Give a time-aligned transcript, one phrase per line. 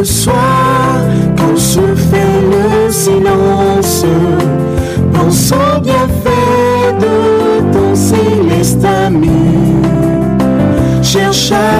[0.00, 0.34] le soir,
[1.36, 4.06] quand se fait le silence,
[5.12, 9.28] pensant bien fait de ton céleste ami,
[11.02, 11.79] cherche à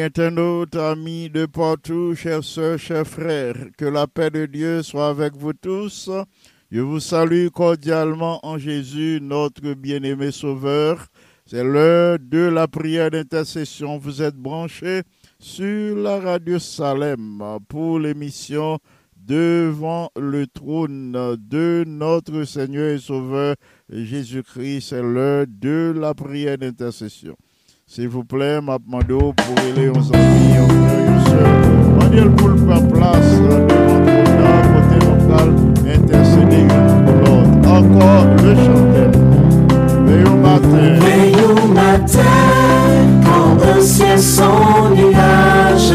[0.00, 5.36] internautes, amis de partout, chers sœurs, chers frères, que la paix de Dieu soit avec
[5.36, 6.10] vous tous.
[6.70, 11.06] Je vous salue cordialement en Jésus, notre bien-aimé Sauveur.
[11.44, 13.98] C'est l'heure de la prière d'intercession.
[13.98, 15.02] Vous êtes branchés
[15.38, 18.78] sur la radio Salem pour l'émission
[19.16, 23.54] Devant le trône de notre Seigneur et Sauveur
[23.88, 24.88] Jésus-Christ.
[24.88, 27.36] C'est l'heure de la prière d'intercession.
[27.92, 30.68] S'il vous plaît, m'a demandé pour aller aux amis, aux
[31.24, 31.98] frères.
[31.98, 33.66] Manuel pour le place devant
[34.56, 35.48] le côté local,
[35.84, 37.68] intercéder une pour l'autre.
[37.68, 39.10] Encore le chanter.
[40.06, 40.86] Veille au matin.
[41.00, 42.32] Veille au matin,
[43.24, 45.92] quand un ciel sans nuage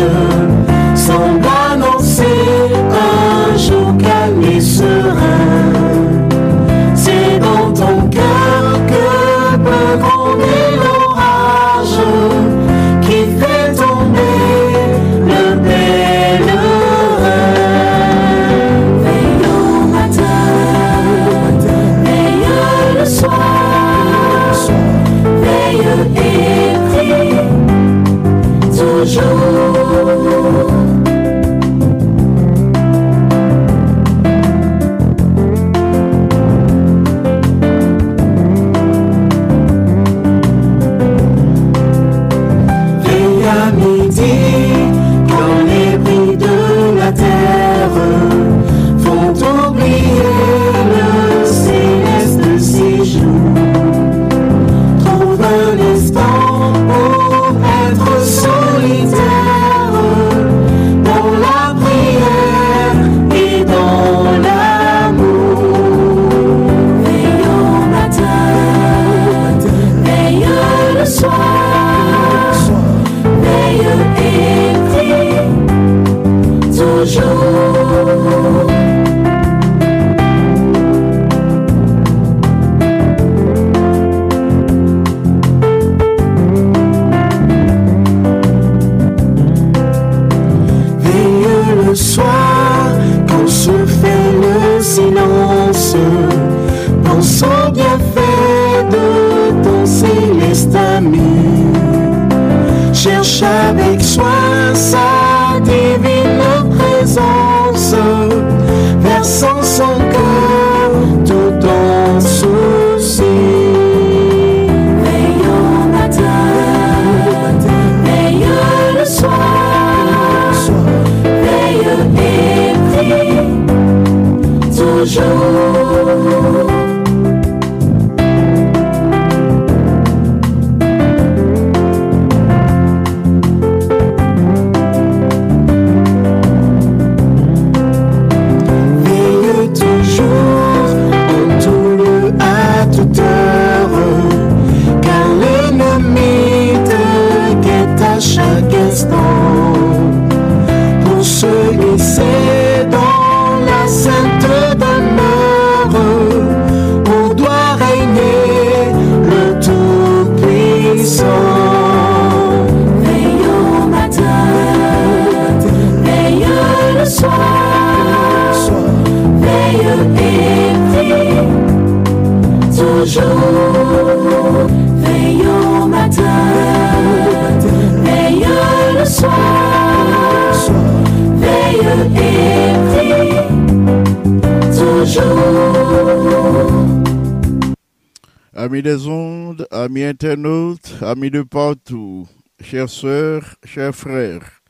[191.04, 192.28] amis de partout,
[192.62, 194.62] chères sœurs, chers frères,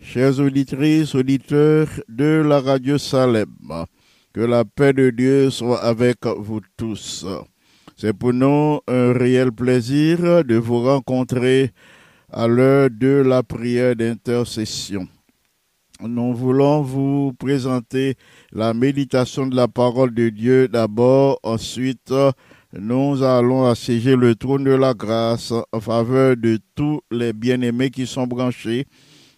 [0.00, 3.54] chères auditrices, auditeurs de la radio Salem,
[4.32, 7.26] que la paix de Dieu soit avec vous tous.
[7.96, 11.70] C'est pour nous un réel plaisir de vous rencontrer
[12.30, 15.06] à l'heure de la prière d'intercession.
[16.00, 18.16] Nous voulons vous présenter
[18.50, 22.12] la méditation de la parole de Dieu d'abord, ensuite
[22.78, 28.06] nous allons assiéger le trône de la grâce en faveur de tous les bien-aimés qui
[28.06, 28.86] sont branchés.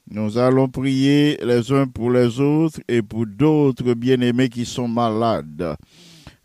[0.09, 5.77] Nous allons prier les uns pour les autres et pour d'autres bien-aimés qui sont malades.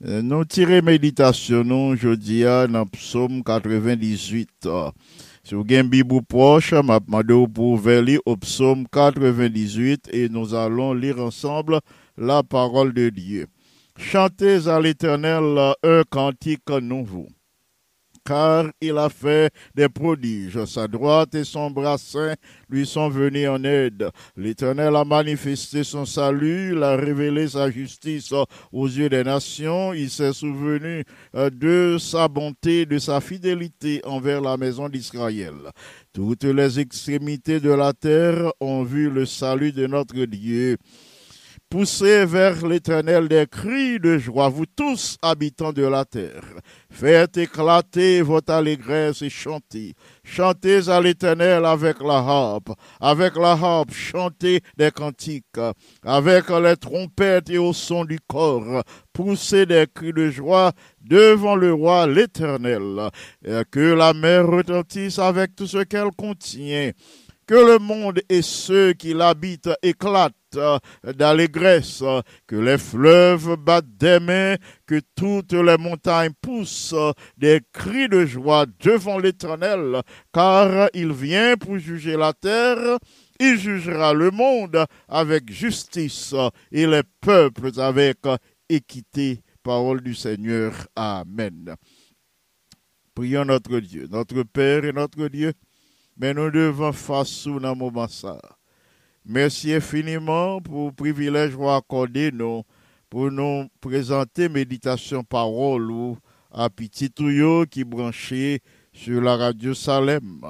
[0.04, 4.50] Euh, nous tirons méditation nous jeudi dans psaume 98.
[5.44, 10.94] Si vous avez une Bible proche, je pour lire au psaume 98 et nous allons
[10.94, 11.82] lire ensemble
[12.18, 13.46] la parole de Dieu.
[14.00, 17.28] Chantez à l'Éternel un cantique nouveau
[18.30, 20.64] car il a fait des prodiges.
[20.66, 21.98] Sa droite et son bras
[22.70, 24.10] lui sont venus en aide.
[24.38, 28.32] L'Éternel a manifesté son salut, il a révélé sa justice
[28.72, 29.94] aux yeux des nations.
[29.94, 31.04] Il s'est souvenu
[31.36, 35.56] euh, de sa bonté, de sa fidélité envers la maison d'Israël.
[36.14, 40.78] Toutes les extrémités de la terre ont vu le salut de notre Dieu.
[41.70, 46.42] Poussez vers l'Éternel des cris de joie, vous tous habitants de la terre.
[46.90, 49.94] Faites éclater votre allégresse et chantez.
[50.24, 52.72] Chantez à l'Éternel avec la harpe.
[53.00, 55.60] Avec la harpe, chantez des cantiques.
[56.04, 58.82] Avec les trompettes et au son du corps,
[59.14, 63.12] poussez des cris de joie devant le roi l'Éternel.
[63.70, 66.94] Que la mer retentisse avec tout ce qu'elle contient
[67.50, 70.36] que le monde et ceux qui l'habitent éclatent
[71.04, 72.04] d'allégresse,
[72.48, 76.96] que les fleuves battent des mains, que toutes les montagnes poussent
[77.38, 80.02] des cris de joie devant l'Éternel,
[80.34, 82.98] car il vient pour juger la terre,
[83.40, 86.36] il jugera le monde avec justice
[86.72, 88.18] et les peuples avec
[88.68, 89.42] équité.
[89.62, 90.74] Parole du Seigneur.
[90.96, 91.76] Amen.
[93.14, 95.54] Prions notre Dieu, notre Père et notre Dieu
[96.20, 98.38] mais nous devons faire moment ça.
[99.32, 102.64] Merci infiniment pour le privilège vous accorder nous
[103.12, 106.18] pour nous présenter méditation parole ou
[106.50, 108.60] à petit tuyau qui branché
[108.92, 110.42] sur la radio Salem.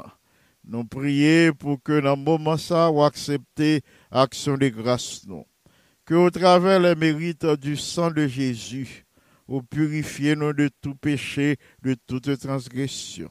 [0.64, 3.06] Nous prions pour que dans le moment ça, vous
[4.14, 5.44] l'action de grâce nous.
[6.06, 9.06] Que au travers les mérites du sang de Jésus,
[9.46, 13.30] vous purifiez nous de tout péché, de toute transgression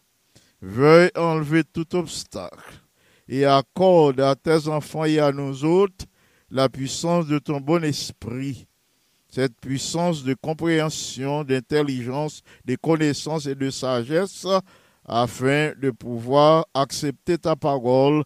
[0.61, 2.83] veuille enlever tout obstacle
[3.29, 6.07] et accorde à tes enfants et à nous autres
[6.51, 8.67] la puissance de ton bon esprit,
[9.29, 14.47] cette puissance de compréhension, d'intelligence, de connaissance et de sagesse,
[15.05, 18.23] afin de pouvoir accepter ta parole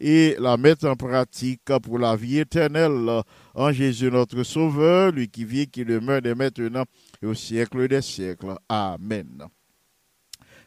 [0.00, 3.22] et la mettre en pratique pour la vie éternelle.
[3.54, 6.84] En Jésus notre Sauveur, lui qui vit, qui demeure dès maintenant
[7.22, 8.54] et au siècle des siècles.
[8.68, 9.44] Amen.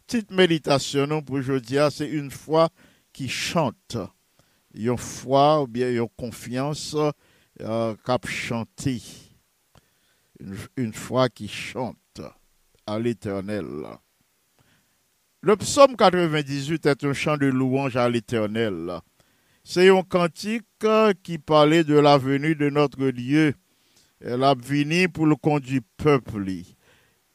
[0.07, 2.69] Petite méditation pour aujourd'hui, c'est une foi
[3.19, 3.97] qui chante.
[4.73, 6.95] Une foi ou bien une confiance
[7.59, 9.01] euh, cap chanter.
[10.77, 12.21] Une, foi qui chante
[12.87, 13.65] à l'éternel.
[15.41, 19.01] Le psaume 98 est un chant de louange à l'éternel.
[19.65, 20.63] C'est un cantique
[21.21, 23.53] qui parlait de la venue de notre Dieu.
[24.21, 24.55] Elle a
[25.13, 26.49] pour le conduire peuple.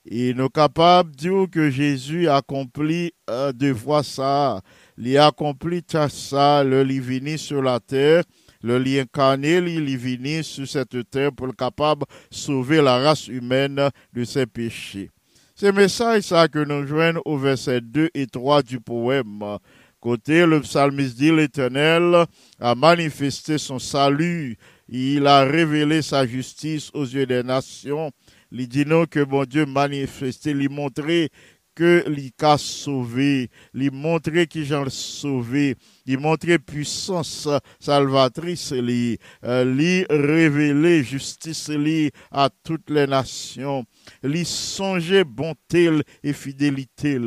[0.07, 4.61] Et nous capables dire que Jésus a accompli euh, de voir ça.
[4.99, 8.23] Il a accompli ça, le venu sur la terre,
[8.63, 13.29] le lien incarné, il venu sur cette terre pour être capable de sauver la race
[13.29, 15.11] humaine de ses péchés.
[15.55, 19.59] C'est message ça que nous joignons au verset 2 et 3 du poème.
[20.01, 22.27] Côté, le psalmiste dit l'Éternel
[22.61, 24.59] a manifesté son salut,
[24.89, 28.11] il a révélé sa justice aux yeux des nations
[28.57, 31.31] il dit que mon Dieu manifesté, lui montrer
[31.75, 35.75] que lui a sauvé, lui montrer qu'il j'en sauvé,
[36.07, 37.49] lui montrer puissance
[37.81, 43.85] salvatrice, lui, euh, lui révéler justice lui à toutes les nations,
[44.23, 45.91] lui songer bonté
[46.23, 47.19] et fidélité.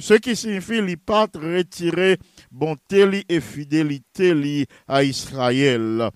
[0.00, 2.18] Ce qui signifie lui pas retirer
[2.50, 6.10] bonté et fidélité lui à Israël.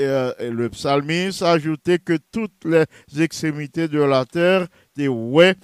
[0.00, 2.84] Euh, le psalmiste a ajouté que toutes les
[3.22, 4.66] extrémités de la terre
[4.98, 5.54] ouais,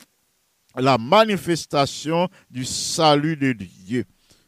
[0.75, 4.04] la manifestation du salut de Dieu.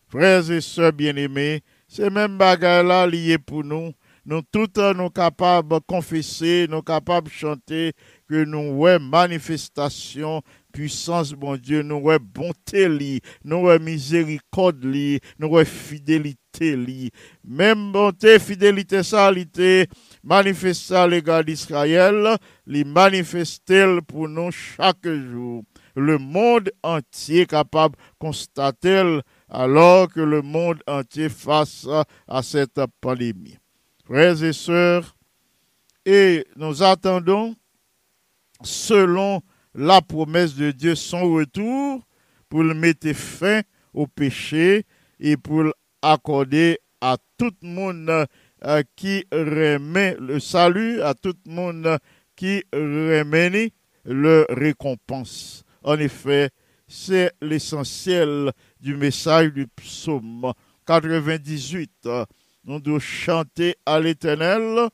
[0.08, 3.92] Frères et sœurs bien-aimés, ces mêmes bagages-là liés pour nous.
[4.24, 7.92] Nous tous nous capables de confesser, nous capables de chanter
[8.28, 10.42] que nous voyons manifestation
[10.72, 16.41] puissance, bon Dieu, nous voyons bonté, li, nous voyons miséricorde, nous voyons fidélité.
[16.60, 17.10] Li.
[17.44, 19.86] Même bonté, fidélité, salité,
[20.22, 25.64] manifester à l'égard d'Israël, li manifester pour nous chaque jour.
[25.94, 31.86] Le monde entier capable de constater alors que le monde entier face
[32.26, 33.58] à cette pandémie.
[34.04, 35.14] Frères et sœurs,
[36.04, 37.54] et nous attendons,
[38.62, 39.40] selon
[39.74, 42.02] la promesse de Dieu, son retour
[42.48, 43.62] pour le mettre fin
[43.94, 44.84] au péché
[45.20, 45.64] et pour
[46.02, 48.26] accorder à tout le monde
[48.64, 51.98] euh, qui remet le salut, à tout le monde
[52.36, 53.72] qui remet
[54.04, 55.64] le récompense.
[55.82, 56.50] En effet,
[56.86, 60.52] c'est l'essentiel du message du psaume
[60.86, 62.08] 98.
[62.64, 64.88] Nous devons chanter à l'Éternel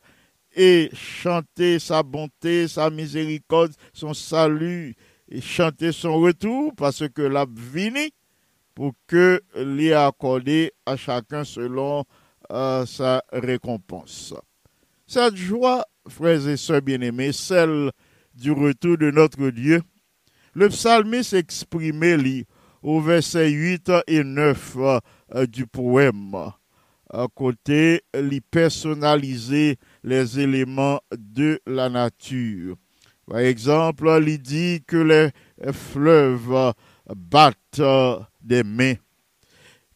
[0.55, 4.95] et chanter sa bonté, sa miséricorde, son salut,
[5.31, 7.45] et chanter son retour, parce que l'a
[8.79, 12.05] pour que l'y accordé à chacun selon
[12.53, 14.33] euh, sa récompense.
[15.05, 17.91] Cette joie, frères et sœurs bien-aimés, celle
[18.37, 19.83] du retour de notre Dieu,
[20.55, 22.45] le psalmiste exprimait
[22.81, 24.77] au verset 8 et 9
[25.35, 26.37] euh, du poème.
[27.13, 32.77] À côté, lui personnaliser les éléments de la nature.
[33.27, 36.73] Par exemple, il dit que les fleuves
[37.15, 37.81] battent
[38.41, 38.95] des mains,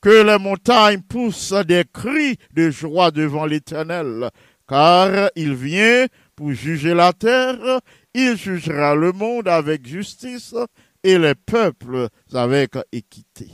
[0.00, 4.30] que les montagnes poussent des cris de joie devant l'Éternel,
[4.68, 7.80] car il vient pour juger la terre,
[8.14, 10.54] il jugera le monde avec justice
[11.02, 13.48] et les peuples avec équité.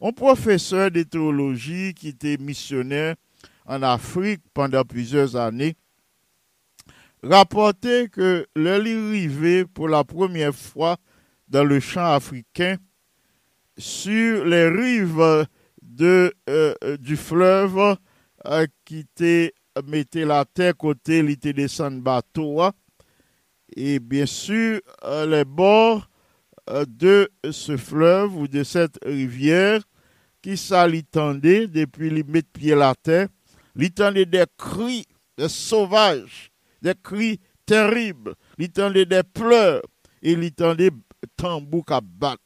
[0.00, 3.14] Un professeur de théologie qui était missionnaire
[3.66, 5.76] en Afrique pendant plusieurs années
[7.22, 10.98] rapportait que le arrivait pour la première fois
[11.48, 12.76] dans le champ africain
[13.76, 15.46] sur les rives
[15.82, 17.96] de, euh, du fleuve
[18.46, 19.06] euh, qui
[19.86, 22.62] mettait la terre côté, était descendu bateau.
[23.76, 26.08] Et bien sûr, euh, les bords
[26.86, 29.82] de ce fleuve ou de cette rivière
[30.40, 33.28] qui ça depuis les mettre pied la terre,
[33.74, 35.04] l'entendait des cris
[35.36, 36.50] des sauvages,
[36.82, 39.82] des cris terribles, l'entendait des pleurs
[40.22, 40.90] et l'entendait
[42.02, 42.42] battre.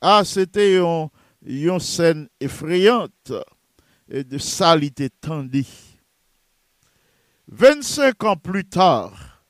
[0.00, 3.32] Ah, c'était une, scène effrayante
[4.08, 5.66] et de salité tendue.
[7.48, 9.44] 25 ans plus tard,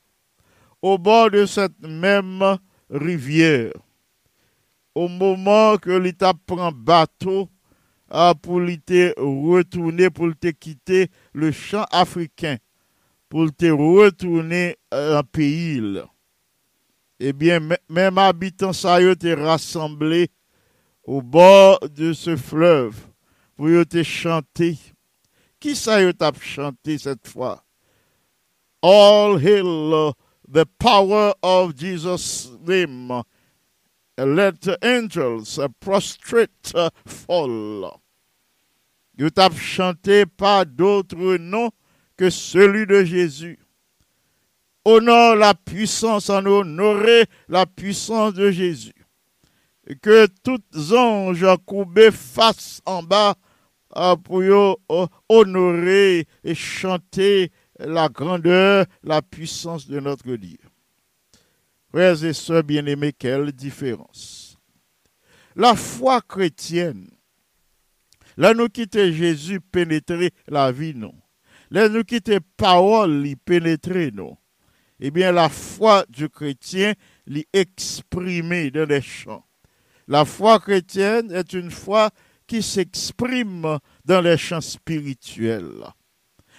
[0.81, 2.57] au bord de cette même
[2.89, 3.71] rivière,
[4.95, 7.47] au moment que l'État prend bateau
[8.09, 12.57] ah, pour l'été retourner, pour te quitter le champ africain,
[13.29, 15.81] pour te retourner euh, en pays.
[17.23, 20.31] Eh bien, même habitants ça y été rassemblés
[21.03, 22.95] au bord de ce fleuve
[23.55, 24.75] pour te chanter.
[25.59, 27.63] Qui ça y a chanté cette fois?
[28.81, 30.13] All hail
[30.51, 33.21] the power of Jesus' name
[34.17, 36.73] let angels prostrate
[37.05, 37.99] fall.
[39.15, 41.69] Vous avez chanté pas d'autre nom
[42.17, 43.59] que celui de Jésus.
[44.83, 48.93] Honore la puissance, en honorer la puissance de Jésus.
[50.01, 53.35] que tous anges courbés face en bas
[54.23, 54.41] pour
[55.27, 60.59] honorer et chanter la grandeur, la puissance de notre Dieu.
[61.89, 64.57] Frères et sœurs bien-aimés, quelle différence.
[65.55, 67.09] La foi chrétienne,
[68.37, 71.13] là nous quitter Jésus pénétrer la vie, non.
[71.69, 74.37] Là nous quitter parole, y pénétrer, non.
[75.03, 76.93] Eh bien, la foi du chrétien,
[77.25, 79.43] l'y exprimer dans les chants.
[80.07, 82.11] La foi chrétienne est une foi
[82.45, 85.85] qui s'exprime dans les chants spirituels.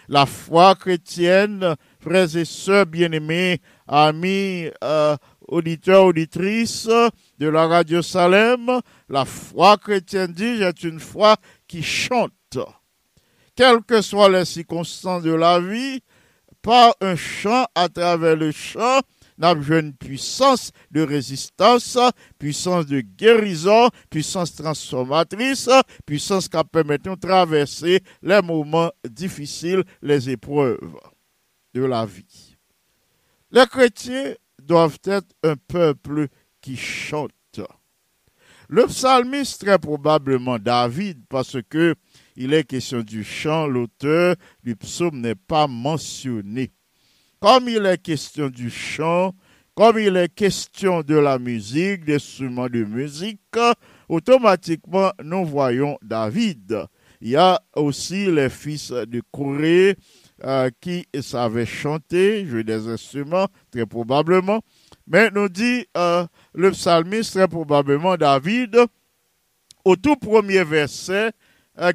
[0.09, 6.89] La foi chrétienne, frères et sœurs bien-aimés, amis, euh, auditeurs, auditrices
[7.39, 11.37] de la radio Salem, la foi chrétienne dit est une foi
[11.69, 12.59] qui chante.
[13.55, 16.01] Quelles que soient les circonstances de la vie,
[16.63, 19.01] par un chant à travers le chant,
[19.39, 21.99] n'a une puissance de résistance,
[22.39, 25.69] puissance de guérison, puissance transformatrice,
[26.07, 30.97] puissance qui permet de traverser les moments difficiles, les épreuves
[31.75, 32.57] de la vie.
[33.51, 36.29] Les chrétiens doivent être un peuple
[36.61, 37.33] qui chante.
[38.69, 41.95] Le psalmiste, très probablement David, parce que
[42.37, 46.71] il est question du chant, l'auteur du psaume n'est pas mentionné.
[47.41, 49.35] comme il est question du chant,
[49.75, 53.41] comme il est question de la musique, des instruments de musique,
[54.09, 56.87] automatiquement nous voyons David.
[57.21, 59.97] Il y a aussi les fils de Corée
[60.45, 64.61] euh, qui savaient chanter, jouer des instruments, très probablement.
[65.07, 68.77] Mais nous dit euh, le psalmiste, très probablement David,
[69.85, 71.33] au tout premier verset,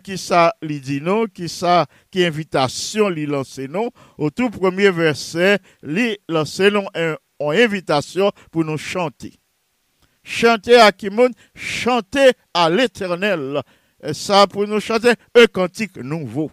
[0.03, 4.91] qui ça lui dit non, qui ça, qui invitation lui lance non, au tout premier
[4.91, 6.85] verset, lui lance non
[7.39, 9.33] en invitation pour nous chanter.
[10.23, 13.61] Chanter à Kimoun, chanter à l'éternel.
[14.13, 16.51] Ça pour nous chanter un cantique nouveau.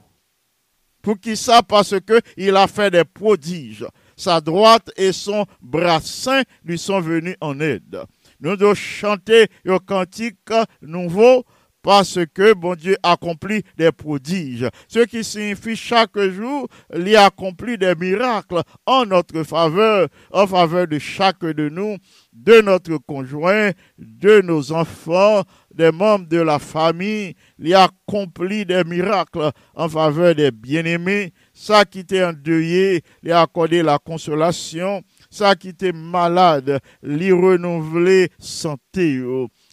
[1.03, 1.63] Pour qui ça?
[1.63, 3.87] Parce que il a fait des prodiges.
[4.17, 8.01] Sa droite et son bras saint lui sont venus en aide.
[8.41, 11.45] Nous devons chanter un cantique nouveau
[11.85, 14.67] parce que bon Dieu accomplit des prodiges.
[14.89, 16.67] Ce qui signifie chaque jour,
[16.97, 21.99] il accomplit des miracles en notre faveur, en faveur de chaque de nous,
[22.33, 25.43] de notre conjoint, de nos enfants,
[25.75, 27.35] des membres de la famille.
[27.59, 31.35] Il accomplit des miracles en faveur des bien-aimés.
[31.53, 35.03] Ça qui était endeuillé, il a accordé la consolation.
[35.29, 39.21] Ça qui était malade, lui renouveler santé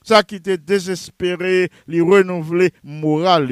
[0.04, 3.50] ça qui était désespéré, lui renouveler moral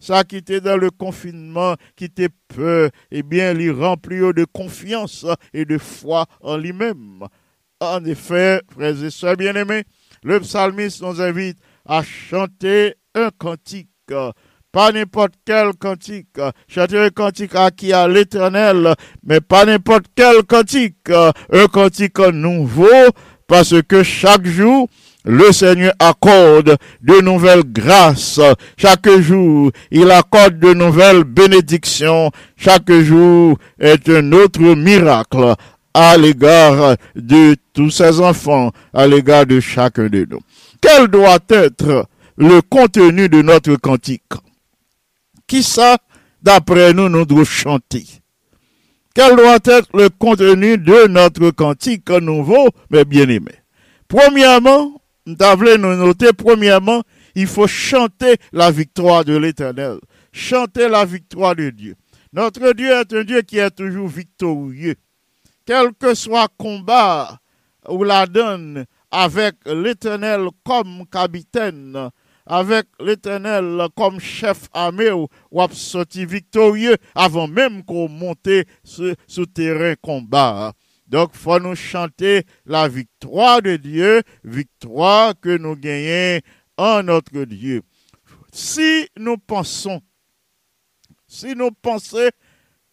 [0.00, 5.26] Ça qui était dans le confinement, qui était peur, eh bien, lui remplir de confiance
[5.52, 7.24] et de foi en lui-même.
[7.80, 9.84] En effet, frères et sœurs bien-aimés,
[10.22, 13.88] le psalmiste nous invite à chanter un cantique
[14.74, 16.40] pas n'importe quel cantique.
[16.66, 17.92] Chanter un cantique à qui?
[17.92, 21.10] À l'éternel, mais pas n'importe quel cantique.
[21.10, 22.88] Un cantique nouveau,
[23.46, 24.88] parce que chaque jour,
[25.24, 28.40] le Seigneur accorde de nouvelles grâces.
[28.76, 32.30] Chaque jour, il accorde de nouvelles bénédictions.
[32.56, 35.54] Chaque jour est un autre miracle
[35.94, 40.40] à l'égard de tous ses enfants, à l'égard de chacun de nous.
[40.80, 42.06] Quel doit être
[42.36, 44.22] le contenu de notre cantique?
[45.46, 45.96] Qui ça,
[46.42, 48.04] d'après nous, nous devons chanter?
[49.14, 53.52] Quel doit être le contenu de notre cantique nouveau, mais bien aimé?
[54.08, 55.36] Premièrement, nous
[55.78, 57.02] nous noter, premièrement,
[57.34, 59.98] il faut chanter la victoire de l'éternel.
[60.32, 61.94] Chanter la victoire de Dieu.
[62.32, 64.96] Notre Dieu est un Dieu qui est toujours victorieux.
[65.64, 67.38] Quel que soit combat
[67.88, 72.10] ou la donne avec l'éternel comme capitaine,
[72.46, 75.62] avec l'éternel comme chef armé ou, ou
[76.12, 78.48] victorieux avant même qu'on monte
[78.82, 80.72] sur terrain combat.
[81.14, 86.40] Donc, faut nous chanter la victoire de Dieu, victoire que nous gagnons
[86.76, 87.82] en notre Dieu.
[88.52, 90.00] Si nous pensons,
[91.28, 92.30] si nous pensons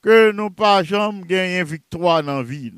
[0.04, 2.72] que nous pas jamais gagner victoire dans la vie,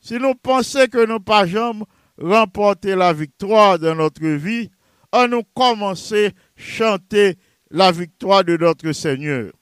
[0.00, 1.84] si nous pensons que nous pas jamais
[2.18, 4.68] remporter la victoire dans notre vie,
[5.12, 7.36] on nous commencer à chanter
[7.70, 9.52] la victoire de notre Seigneur.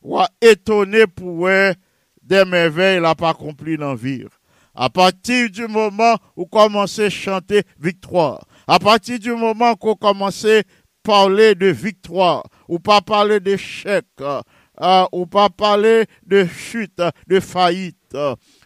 [0.00, 1.46] Ou étonné pour
[2.26, 4.24] des merveilles n'a pas accompli dans la vie.
[4.76, 10.58] À partir du moment où commencez à chanter victoire, à partir du moment qu'on commencez
[10.58, 10.62] à
[11.02, 18.16] parler de victoire, ou pas parler d'échec, euh, ou pas parler de chute, de faillite,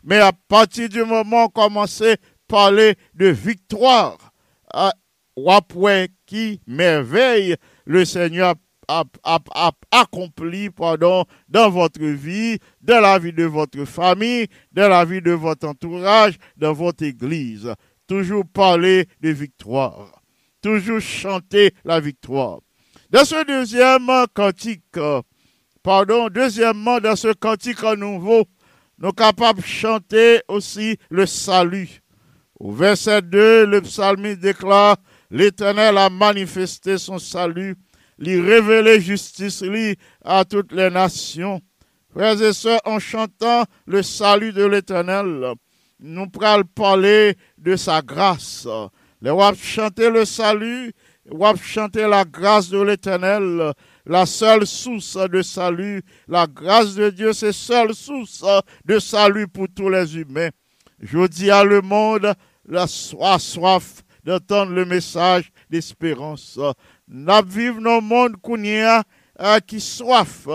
[0.02, 2.16] mais à partir du moment où commencez à
[2.48, 4.18] parler de victoire,
[4.74, 4.90] euh,
[6.26, 8.54] qui merveille le Seigneur
[9.90, 15.32] accompli pardon, dans votre vie, dans la vie de votre famille, dans la vie de
[15.32, 17.72] votre entourage, dans votre église.
[18.06, 20.20] Toujours parler de victoire.
[20.60, 22.60] Toujours chanter la victoire.
[23.10, 24.98] Dans ce deuxième cantique,
[25.82, 28.44] pardon, deuxièmement, dans ce cantique nouveau,
[28.98, 32.02] nous sommes capables de chanter aussi le salut.
[32.58, 34.96] Au verset 2, le psalmiste déclare,
[35.30, 37.76] l'Éternel a manifesté son salut
[38.20, 41.60] lui révéler justice lui à toutes les nations.
[42.12, 45.54] Frères et sœurs, en chantant le salut de l'Éternel,
[46.00, 48.68] nous pourrons parler de sa grâce.
[49.22, 50.92] Les wap chanter le salut,
[51.30, 53.72] wap chanter la grâce de l'Éternel,
[54.06, 56.02] la seule source de salut.
[56.26, 58.44] La grâce de Dieu, c'est seule source
[58.84, 60.50] de salut pour tous les humains.
[61.00, 62.34] Je dis à le monde,
[62.66, 66.58] la soif, soif d'entendre le message d'espérance.
[67.12, 68.36] Nous vivons dans un monde
[69.66, 70.46] qui soif,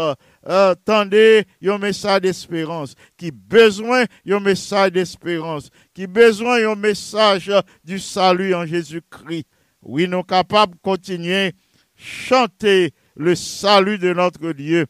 [0.47, 4.05] euh, tendez un message d'espérance, qui besoin
[4.39, 7.51] message d'espérance, qui besoin d'un message
[7.83, 9.45] du salut en Jésus-Christ.
[9.81, 11.51] Oui, nous sommes capables de continuer
[11.97, 14.85] chanter le salut de notre Dieu.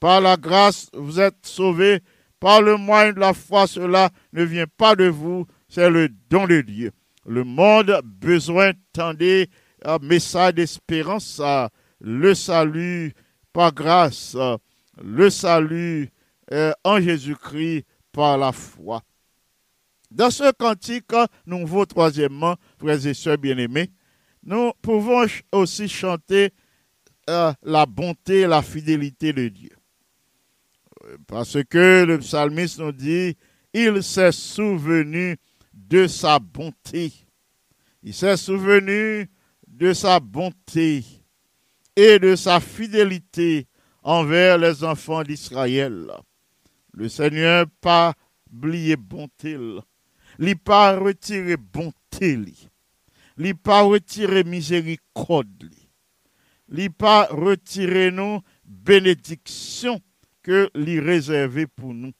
[0.00, 2.00] Par la grâce, vous êtes sauvés
[2.40, 6.46] par le moyen de la foi, cela ne vient pas de vous, c'est le don
[6.46, 6.90] de Dieu.
[7.26, 9.14] Le monde a besoin un
[10.02, 11.40] message d'espérance,
[12.00, 13.12] le salut
[13.52, 14.36] par grâce,
[15.02, 16.10] le salut
[16.52, 19.02] euh, en Jésus-Christ par la foi.
[20.10, 21.12] Dans ce cantique
[21.46, 23.90] nouveau, troisièmement, frères et sœurs bien-aimés,
[24.42, 26.50] nous pouvons aussi chanter
[27.28, 29.70] euh, la bonté et la fidélité de Dieu.
[31.26, 33.36] Parce que le psalmiste nous dit,
[33.72, 35.36] il s'est souvenu
[35.72, 37.12] de sa bonté.
[38.02, 39.30] Il s'est souvenu
[39.80, 41.02] de sa bonté
[41.96, 43.66] et de sa fidélité
[44.02, 46.06] envers les enfants d'Israël.
[46.92, 48.12] Le Seigneur pas
[48.52, 49.56] oublié bonté,
[50.38, 52.38] il pas retiré bonté,
[53.38, 55.70] il pas retiré miséricorde,
[56.70, 60.00] il pas retiré nos bénédictions
[60.42, 62.12] que lui réservé pour nous.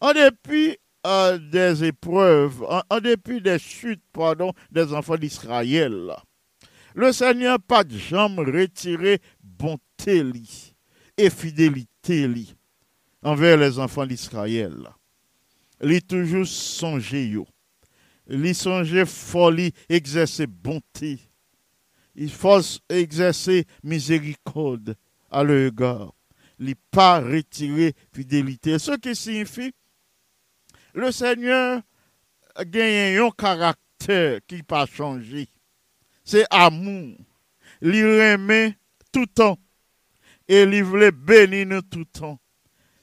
[0.00, 6.12] En dépit euh, des épreuves, en, dépit des chutes, pardon, des enfants d'Israël,
[6.96, 10.24] le Seigneur pas de jamais retiré bonté
[11.16, 12.28] et fidélité
[13.22, 14.74] envers les enfants d'Israël.
[15.82, 17.36] Il toujours songé.
[18.28, 21.20] Il songé folie, exercer bonté.
[22.14, 24.96] Il faut exercer miséricorde
[25.30, 26.16] à leur égard
[26.58, 28.78] n'est pas retiré fidélité.
[28.78, 29.72] Ce qui signifie,
[30.94, 31.82] le Seigneur
[32.58, 35.48] gagne un caractère qui n'a pas changé.
[36.26, 37.16] C'est amour.
[37.80, 38.76] Il remet
[39.10, 39.58] tout temps.
[40.46, 42.38] Et il veut bénir nous tout temps.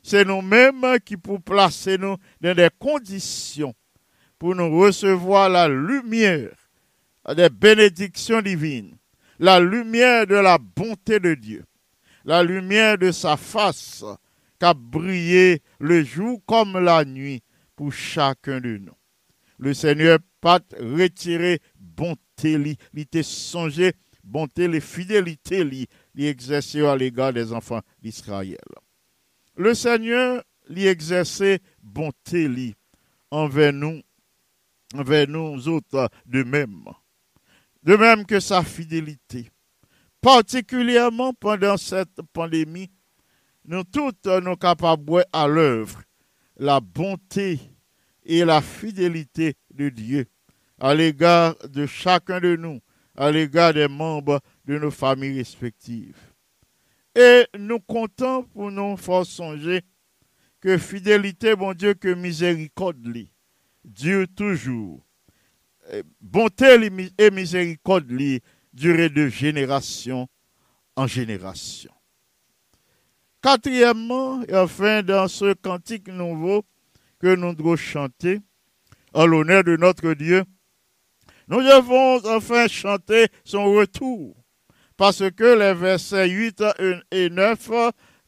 [0.04, 3.74] C'est nous-mêmes qui pour placer nous dans des conditions
[4.38, 6.52] pour nous recevoir la lumière
[7.36, 8.96] des bénédictions divines,
[9.40, 11.66] la lumière de la bonté de Dieu
[12.26, 14.04] la lumière de sa face
[14.60, 17.44] qu'a brillé le jour comme la nuit
[17.76, 18.96] pour chacun de nous.
[19.58, 21.60] Le Seigneur pas retiré
[21.96, 22.54] bonté,
[22.94, 28.58] il était songé bonté, les fidélités, li, exercé à l'égard des enfants d'Israël.
[29.56, 32.74] Le Seigneur lui exerçait bonté li,
[33.32, 34.02] envers nous,
[34.94, 36.86] envers nous autres de même.
[37.84, 39.50] De même que sa fidélité
[40.24, 42.90] particulièrement pendant cette pandémie,
[43.66, 46.02] nous toutes nous capables à l'œuvre
[46.56, 47.60] la bonté
[48.24, 50.26] et la fidélité de Dieu
[50.84, 52.82] à l'égard de chacun de nous,
[53.16, 56.18] à l'égard des membres de nos familles respectives.
[57.16, 59.82] Et nous comptons pour nous faire songer
[60.60, 62.98] que fidélité, bon Dieu, que miséricorde,
[63.86, 65.02] Dieu toujours.
[66.20, 66.78] Bonté
[67.18, 68.12] et miséricorde,
[68.74, 70.28] durer de génération
[70.98, 71.94] en génération.
[73.42, 76.66] Quatrièmement, et enfin, dans ce cantique nouveau
[77.20, 78.42] que nous devons chanter
[79.14, 80.44] en l'honneur de notre Dieu,
[81.48, 84.36] nous devons enfin chanter son retour.
[84.98, 86.64] Parce que les versets 8
[87.12, 87.72] et 9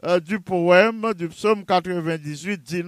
[0.05, 2.85] euh, du poème du psaume 98 disent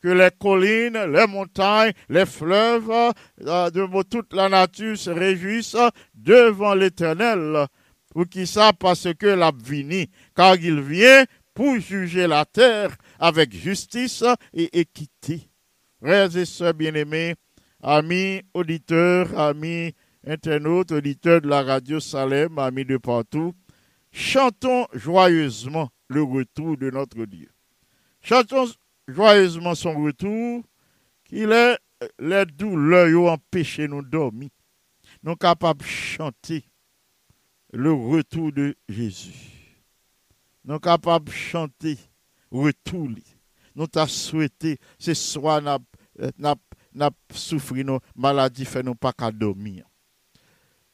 [0.00, 3.12] que les collines, les montagnes, les fleuves,
[3.46, 5.76] euh, de toute la nature se réjouissent
[6.14, 7.66] devant l'Éternel.
[8.10, 8.72] Pour qui ça?
[8.72, 9.52] Parce que l'a
[10.34, 15.50] car il vient pour juger la terre avec justice et équité.
[16.00, 17.34] Frères et bien-aimés,
[17.82, 19.94] amis auditeurs, amis
[20.26, 23.54] internautes, auditeurs de la radio Salem, amis de partout,
[24.12, 27.50] chantons joyeusement le retour de notre Dieu.
[28.20, 28.68] Chantons
[29.06, 30.64] joyeusement son retour,
[31.24, 31.78] qu'il est
[32.18, 34.50] les douleurs ont empêché nous dormir.
[35.22, 36.64] Nous sommes capables de chanter
[37.72, 39.84] le retour de Jésus.
[40.64, 41.98] Nous sommes capables de chanter
[42.50, 43.08] retour.
[43.74, 46.54] Nous avons souhaité, ce soir, nous
[46.98, 49.84] avons souffert nos maladies, fait nous pas qu'à dormir.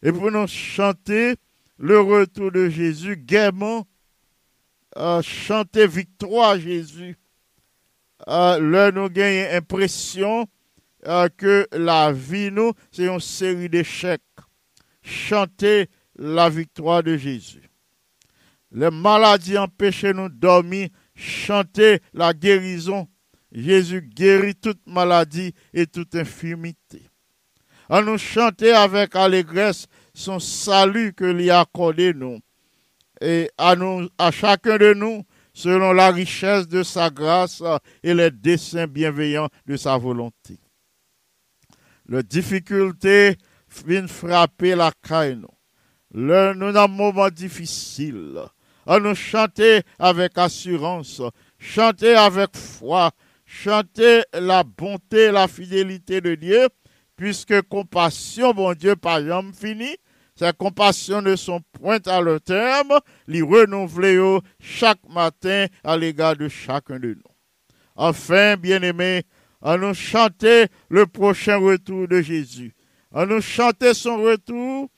[0.02, 1.36] Et pour nous chanter
[1.78, 3.86] le retour de Jésus, gaiement,
[4.96, 7.16] euh, chanter victoire Jésus
[8.28, 10.46] euh, là, nous avons l'impression
[11.06, 14.22] euh, que la vie, nous, c'est une série d'échecs.
[15.02, 17.68] Chanter la victoire de Jésus.
[18.72, 20.88] Les maladies empêchent nous de dormir.
[21.14, 23.06] Chanter la guérison.
[23.54, 27.08] Jésus guérit toute maladie et toute infirmité.
[27.88, 32.40] À nous chanter avec allégresse son salut que lui a accordé nous.
[33.20, 37.62] Et à nous, à chacun de nous, selon la richesse de sa grâce
[38.02, 40.58] et les desseins bienveillants de sa volonté.
[42.08, 43.36] La difficulté
[43.86, 45.40] vient frapper la caille.
[46.12, 48.40] Le, nous avons un moment difficile.
[48.86, 51.22] À nous chanter avec assurance,
[51.58, 53.10] chanter avec foi,
[53.54, 56.68] chanter la bonté, la fidélité de Dieu,
[57.16, 59.96] puisque compassion, bon Dieu, par exemple, fini.
[60.36, 66.48] Ces compassions ne sont point à leur terme, les renouveler chaque matin à l'égard de
[66.48, 67.32] chacun de nous.
[67.94, 69.22] Enfin, bien-aimés,
[69.62, 72.74] à nous chanter le prochain retour de Jésus.
[73.14, 74.90] À nous chanter son retour,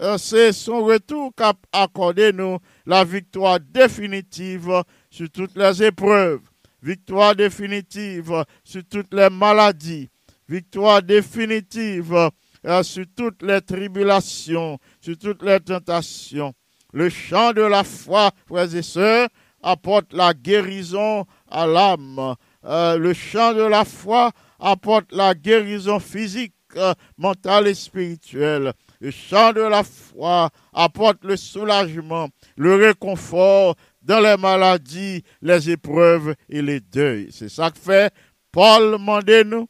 [0.00, 6.40] euh, c'est son retour qui a accordé nous la victoire définitive sur toutes les épreuves,
[6.84, 10.10] victoire définitive sur toutes les maladies,
[10.48, 12.30] victoire définitive
[12.66, 16.52] euh, sur toutes les tribulations, sur toutes les tentations.
[16.92, 19.28] Le chant de la foi, frères et sœurs,
[19.62, 22.34] apporte la guérison à l'âme.
[22.64, 28.72] Euh, le chant de la foi apporte la guérison physique, euh, mentale et spirituelle.
[29.00, 36.34] Le chant de la foi apporte le soulagement, le réconfort dans les maladies, les épreuves
[36.48, 37.28] et les deuils.
[37.32, 38.12] C'est ça que fait
[38.52, 38.98] Paul
[39.46, 39.68] nous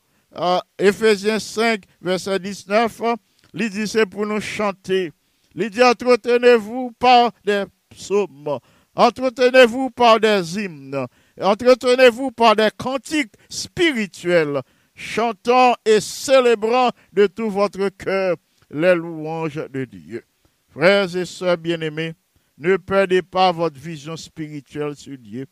[0.79, 3.03] Ephésiens 5, verset 19,
[3.55, 5.13] il dit c'est pour nous chanter.
[5.55, 8.59] Il dit entretenez-vous par des psaumes,
[8.97, 11.07] entretenez-vous par des hymnes,
[11.41, 14.61] entretenez-vous par des cantiques spirituels,
[14.97, 18.37] chantant et célébrant de tout votre cœur
[18.71, 20.25] les louanges de Dieu.
[20.71, 22.15] Frères et sœurs bien-aimés,
[22.59, 25.47] ne perdez pas votre vision spirituelle sur Dieu.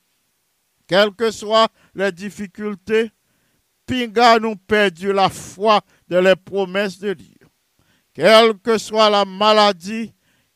[0.86, 3.10] Quelles que soient les difficultés,
[3.86, 7.46] Pinga nous perdu la foi de les promesses de Dieu.
[8.14, 10.12] Quelle que soit la maladie,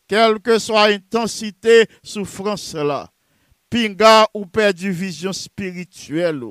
[0.06, 3.11] quelle que soit l'intensité, souffrance là,
[3.68, 6.44] Pinga ou perdu vision spirituelle.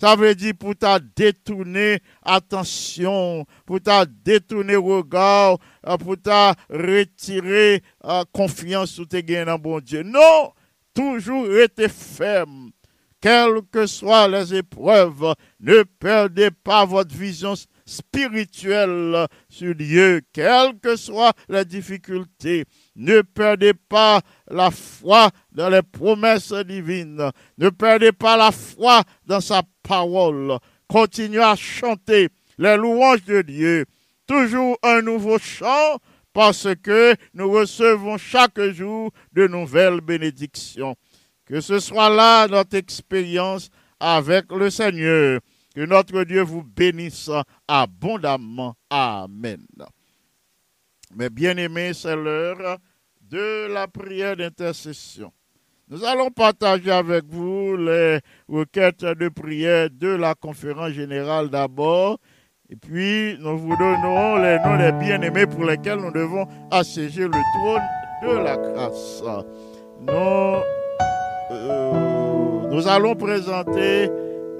[0.00, 7.82] Ça veut dire pour ta détourner attention, pour ta détourner regard, euh, pour ta retirer
[8.04, 10.02] euh, confiance sous tes gains dans bon Dieu.
[10.02, 10.52] Non,
[10.94, 12.70] toujours rester ferme
[13.20, 17.54] quelles que soient les épreuves, ne perdez pas votre vision
[17.90, 22.64] spirituelle sur Dieu, quelles que soient les difficultés.
[22.94, 27.30] Ne perdez pas la foi dans les promesses divines.
[27.58, 30.56] Ne perdez pas la foi dans sa parole.
[30.88, 33.86] Continuez à chanter les louanges de Dieu.
[34.26, 35.98] Toujours un nouveau chant
[36.32, 40.94] parce que nous recevons chaque jour de nouvelles bénédictions.
[41.44, 45.40] Que ce soit là notre expérience avec le Seigneur.
[45.74, 47.30] Que notre Dieu vous bénisse
[47.68, 48.74] abondamment.
[48.88, 49.64] Amen.
[51.14, 52.78] Mais bien aimés, c'est l'heure
[53.20, 55.32] de la prière d'intercession.
[55.88, 62.18] Nous allons partager avec vous les requêtes de prière de la conférence générale d'abord.
[62.68, 67.30] Et puis, nous vous donnons les noms des bien-aimés pour lesquels nous devons assiéger le
[67.30, 67.82] trône
[68.22, 69.22] de la grâce.
[70.00, 70.62] Nous
[71.50, 74.08] euh, nous allons présenter,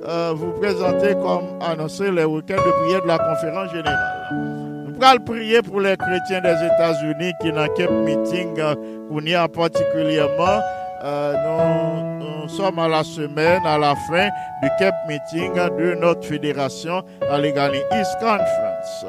[0.06, 4.28] euh, vous présenter comme annoncé les week-ends de prière de la conférence générale.
[4.32, 8.74] Nous allons prier pour les chrétiens des États-Unis qui n'ont qu'un meeting euh,
[9.08, 10.60] qu'on y a particulièrement.
[11.02, 14.28] nous, sommes à la semaine, à la fin
[14.62, 19.06] du Cape Meeting de notre fédération Allegheny East Conference.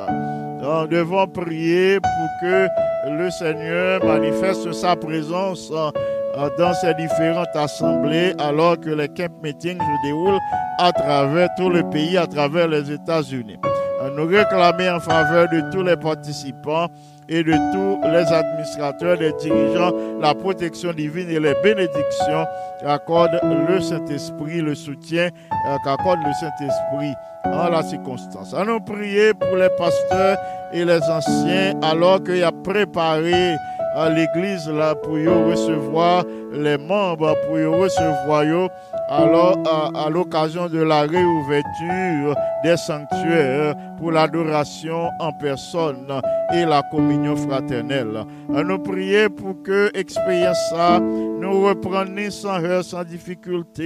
[0.62, 2.68] Nous devons prier pour que
[3.10, 5.90] le Seigneur manifeste sa présence euh,
[6.58, 10.40] dans ces différentes assemblées alors que les camp meetings se déroulent
[10.80, 13.58] à travers tout le pays, à travers les États-Unis.
[14.02, 16.88] Euh, nous réclamer en faveur de tous les participants
[17.30, 22.46] et de tous les administrateurs, les dirigeants, la protection divine et les bénédictions
[22.82, 27.14] qu'accorde le Saint-Esprit, le soutien euh, qu'accorde le Saint-Esprit
[27.46, 28.54] en la circonstance.
[28.66, 30.38] Nous prier pour les pasteurs
[30.74, 33.56] et les anciens alors qu'il a préparé
[33.96, 36.24] à l'église là pour recevoir
[36.54, 38.70] les membres, pour recevoir
[39.10, 39.58] alors
[39.96, 46.08] à, l'occasion de la réouverture des sanctuaires pour l'adoration en personne
[46.54, 48.24] et la communion fraternelle.
[48.56, 53.86] À nous prier pour que expérience ça nous reprenne sans heurts, sans difficulté.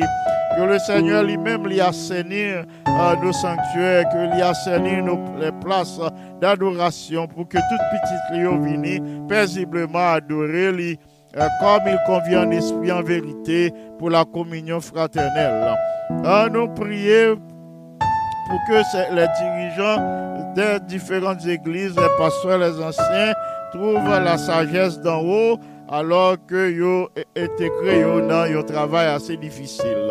[0.56, 6.00] Que le Seigneur lui-même lui assainir à nos sanctuaires, que lui assainir nos, les places
[6.39, 11.00] d'adoration pour que toute petite Léo vienne paisiblement adorer lui
[11.38, 15.76] euh, comme il convient en esprit en vérité pour la communion fraternelle.
[16.24, 23.34] À nous prier pour que les dirigeants des différentes églises, les pasteurs, les anciens,
[23.74, 30.10] trouvent la sagesse d'en haut alors que yo été créé dans un travail assez difficile.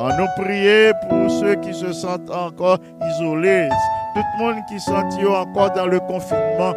[0.00, 2.78] À nous prier pour ceux qui se sentent encore
[3.10, 3.68] isolés,
[4.14, 6.72] tout le monde qui sent encore dans le confinement,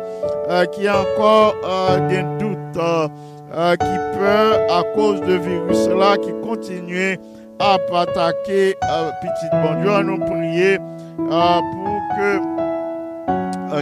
[0.49, 6.17] euh, qui a encore euh, des doutes, euh, qui peut, à cause de virus là,
[6.17, 7.19] qui continue
[7.59, 8.73] a attaqué
[9.21, 10.79] petit bon Dieu, nous prier
[11.17, 12.39] pour que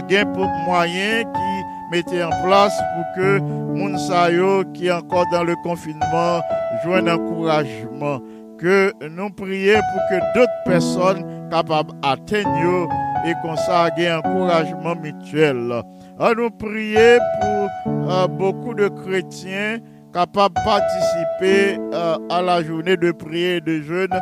[0.06, 5.54] gain pour moyen qui mettait en place pour que Mounsayo qui est encore dans le
[5.64, 6.42] confinement
[6.84, 8.20] joigne un encouragement
[8.60, 12.88] que nous prions pour que d'autres personnes capables d'atteindre
[13.24, 15.82] et qu'on un encouragement mutuel.
[16.18, 19.78] À nous prier pour euh, beaucoup de chrétiens
[20.12, 24.20] capables de participer euh, à la journée de prière et de jeûne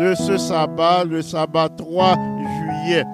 [0.00, 3.04] de ce sabbat, le sabbat 3 juillet.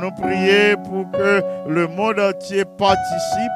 [0.00, 3.50] Nous prier pour que le monde entier participe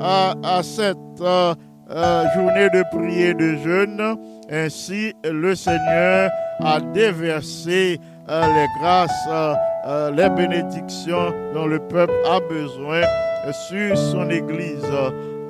[0.00, 0.96] à, cette
[2.34, 4.16] journée de prière et de jeûne.
[4.50, 6.30] Ainsi, le Seigneur
[6.60, 9.28] a déversé les grâces
[9.86, 13.02] euh, les bénédictions dont le peuple a besoin
[13.68, 14.82] sur son Église.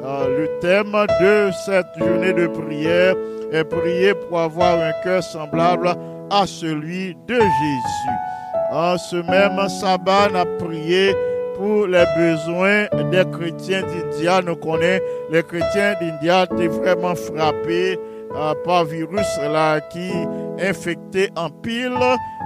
[0.05, 3.15] Euh, le thème de cette journée de prière
[3.53, 5.95] est prier pour avoir un cœur semblable
[6.31, 8.17] à celui de Jésus.
[8.73, 11.15] En ce même sabbat, on a prié
[11.57, 14.43] pour les besoins des chrétiens d'India.
[14.43, 18.14] Nous connaissons les chrétiens d'India étaient vraiment frappés euh,
[18.65, 20.11] par virus là qui
[20.61, 21.93] infecté en pile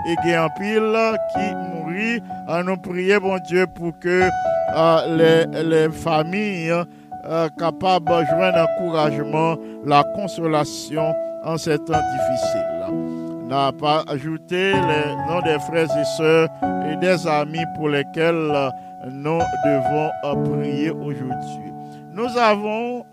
[0.08, 2.22] et qui en pile qui mourit.
[2.46, 4.28] À nous prier, bon Dieu, pour que
[4.74, 6.72] euh, les, les, familles
[7.26, 12.64] euh, capables de joindre encouragement, la consolation en ces temps difficiles.
[13.48, 16.48] N'a pas ajouté les noms des frères et sœurs
[16.90, 18.70] et des amis pour lesquels
[19.10, 21.72] nous devons prier aujourd'hui.
[22.12, 23.04] Nous avons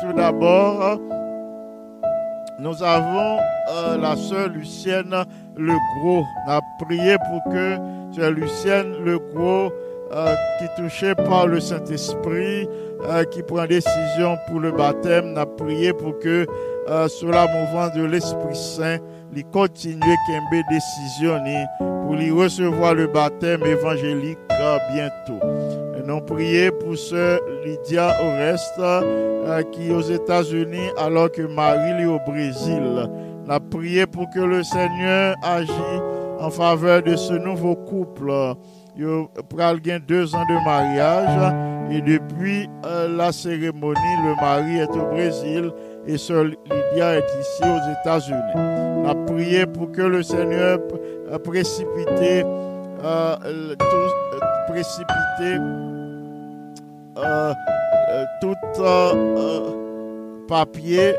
[0.00, 0.98] tout d'abord
[2.58, 3.38] nous avons
[3.70, 5.14] euh, la sœur Lucienne
[5.56, 6.24] Le Gros.
[6.46, 7.76] On a prié pour que
[8.14, 9.72] sœur Lucienne Le Gros,
[10.12, 12.68] euh, qui touchait par le Saint-Esprit,
[13.08, 16.46] euh, qui prend décision pour le baptême, on a prié pour que
[17.08, 18.98] sur la mouvance de l'Esprit Saint,
[19.34, 21.40] il continue qu'un décision
[21.78, 24.38] pour lui recevoir le baptême évangélique
[24.92, 25.83] bientôt.
[26.06, 32.06] Nous prié pour sœur Lydia Oreste euh, qui est aux États-Unis alors que Marie est
[32.06, 33.08] au Brésil.
[33.48, 36.02] Nous prié pour que le Seigneur agisse
[36.38, 38.30] en faveur de ce nouveau couple.
[38.96, 39.06] Il
[39.60, 41.54] a deux ans de mariage
[41.90, 45.72] et depuis euh, la cérémonie, le mari est au Brésil
[46.06, 48.40] et sœur Lydia est ici aux États-Unis.
[48.56, 50.78] Nous avons prié pour que le Seigneur
[51.42, 52.08] précipite,
[53.04, 53.74] euh,
[54.68, 55.93] précipiter euh, euh,
[58.40, 59.70] tout euh,
[60.48, 61.14] papier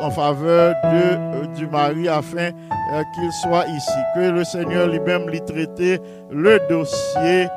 [0.00, 2.50] en faveur de, du mari afin
[3.14, 3.98] qu'il soit ici.
[4.14, 6.00] Que le Seigneur lui-même lui traite
[6.30, 7.48] le dossier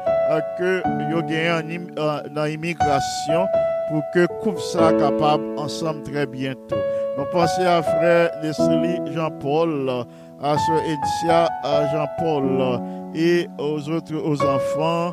[0.57, 3.47] que y gagné dans l'immigration
[3.89, 6.75] pour que couple ça capable ensemble très bientôt.
[7.17, 9.89] Nous pensons à frère Leslie Jean-Paul,
[10.41, 10.55] à
[10.85, 11.49] Edicia
[11.91, 12.79] Jean-Paul
[13.15, 15.11] et aux autres aux enfants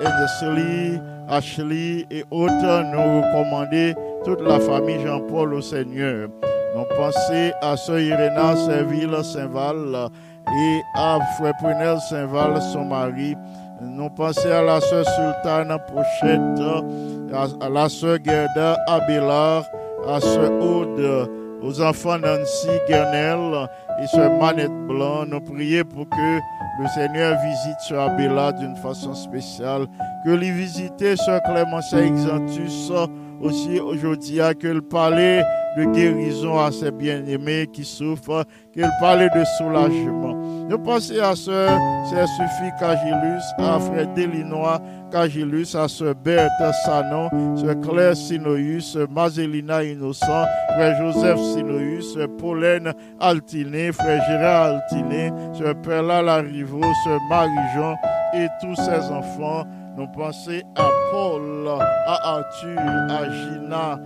[0.00, 6.28] Leslie Ashley et autres nous recommander toute la famille Jean-Paul au Seigneur.
[6.74, 10.10] Nous pensons à Sœur Iréna Serville Saint-Val
[10.48, 13.34] et à Frère Prunel Saint-Val, son mari.
[13.80, 19.64] Nous pensons à la Sœur Sultane Pochette, à la Sœur Gerda Abelard,
[20.08, 21.28] à Sœur Aude,
[21.62, 23.68] aux enfants Nancy Guernel
[24.02, 25.26] et Sœur Manette Blanc.
[25.26, 26.38] Nous prions pour que
[26.80, 29.86] le Seigneur visite Sœur Abela d'une façon spéciale.
[30.24, 32.92] Que lui visiter Sœur Clémence Exantus
[33.40, 35.42] aussi aujourd'hui, que le palais
[35.76, 40.34] de guérison à ses bien-aimés qui souffrent, qu'il parle de soulagement.
[40.68, 41.70] Nous pensons à Sœur
[42.08, 44.80] Suffit Cagilus, à Frère Delinois
[45.10, 46.50] Cagilus, à Sœur Berthe
[46.84, 55.30] Sanon, Sœur Claire Sinoïus, Mazelina Innocent, Frère Joseph Sinoïus, Sœur Pauline Altiné, Frère Gérard Altiné,
[55.54, 57.94] Sœur Perla Larivo, Sœur Marie-Jean
[58.34, 59.64] et tous ses enfants.
[59.98, 61.68] Nous pensons à Paul,
[62.06, 63.98] à Arthur, à Gina,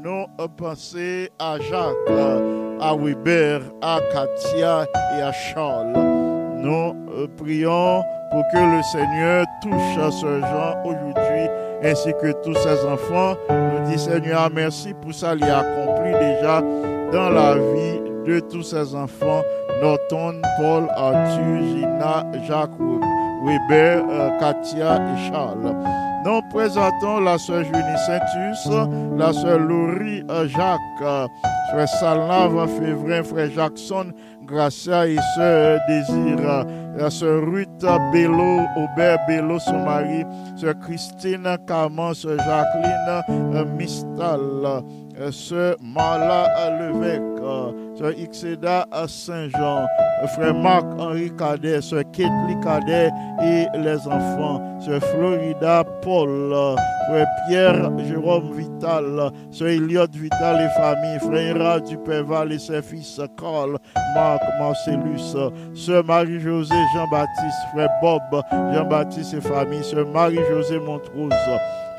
[0.00, 0.26] nous
[0.56, 4.86] pensons à Jacques, à Weber, à Katia
[5.18, 5.92] et à Charles.
[6.58, 6.94] Nous
[7.36, 11.48] prions pour que le Seigneur touche à ce Jean aujourd'hui
[11.82, 13.34] ainsi que tous ses enfants.
[13.50, 16.60] Nous disons Seigneur merci pour ça, il a accompli déjà
[17.12, 19.42] dans la vie de tous ses enfants.
[19.82, 22.70] Norton, Paul, Arthur, Gina, Jacques,
[23.44, 25.74] Weber, euh, Katia et Charles.
[26.24, 28.68] Nous présentons la sœur Julie Saintus,
[29.18, 31.30] la sœur Laurie Jacques,
[31.70, 34.06] frère Salnave Févrin, frère Jackson,
[34.46, 36.66] Gracia et sœur Désir,
[36.96, 40.24] la sœur Ruth Bello, Aubert Bello, son mari,
[40.56, 44.82] sœur Christine Caman, sœur Jacqueline Mistal,
[45.30, 49.86] Sœur Marla Levesque, Sœur Ixeda à Saint-Jean,
[50.34, 53.10] Frère Marc-Henri Cadet, Sœur Ketli Cadet
[53.42, 56.52] et les enfants, Sœur Florida Paul,
[57.08, 63.78] Frère Pierre Jérôme Vital, Sœur Eliott Vital et famille, Frère Duperval et ses fils Carl,
[64.16, 65.36] Marc, Marcellus,
[65.74, 68.42] Sœur Marie-Josée Jean-Baptiste, Frère Bob
[68.72, 71.32] Jean-Baptiste et famille, Sœur Marie-Josée Montrose,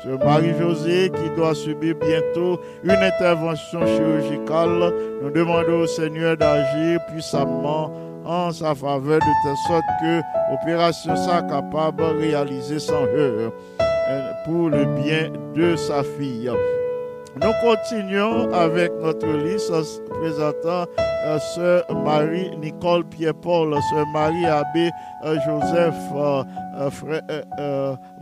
[0.02, 4.92] Sœur Marie-Josée qui doit subir bientôt une intervention chirurgicale.
[5.22, 7.90] Nous demandons au Seigneur d'agir puissamment
[8.24, 10.20] en sa faveur de telle sorte que
[10.50, 13.52] l'opération soit capable de réaliser sans heurts
[14.44, 16.50] pour le bien de sa fille.
[17.42, 19.70] Nous continuons avec notre liste
[20.08, 20.86] présentant
[21.26, 24.90] euh, Sœur Marie-Nicole Pierre-Paul, Sœur Marie-Abbé
[25.22, 27.20] euh, Joseph, euh, frère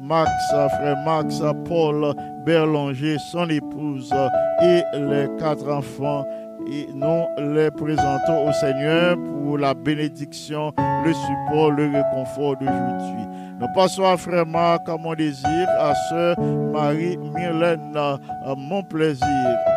[0.01, 2.13] Max, frère Max Paul
[2.45, 4.13] Berlanger, son épouse
[4.61, 6.27] et les quatre enfants.
[6.67, 10.73] Et nous les présentons au Seigneur pour la bénédiction,
[11.05, 13.44] le support, le réconfort d'aujourd'hui.
[13.61, 18.19] Nous passons à Frère Marc, à mon désir, à Sœur Marie-Myrlène, à
[18.57, 19.27] mon plaisir,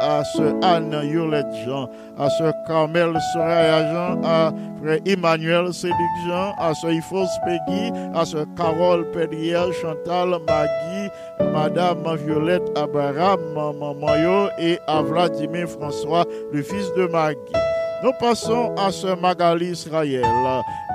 [0.02, 4.52] à Sœur Anne Yolette Jean, à Sœur Carmel Soraya Jean, à
[4.82, 5.98] Frère Emmanuel Cédric
[6.28, 14.50] Jean, à Sœur Ifos Peggy, à Sœur Carole Pédriel, Chantal Magui, Madame Violette Abraham, Maman
[14.60, 17.67] et à Vladimir François, le fils de Magui.
[18.04, 20.22] Nous passons à Sœur Magali Israël,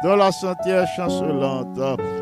[0.05, 1.79] dans la sentière chancelante,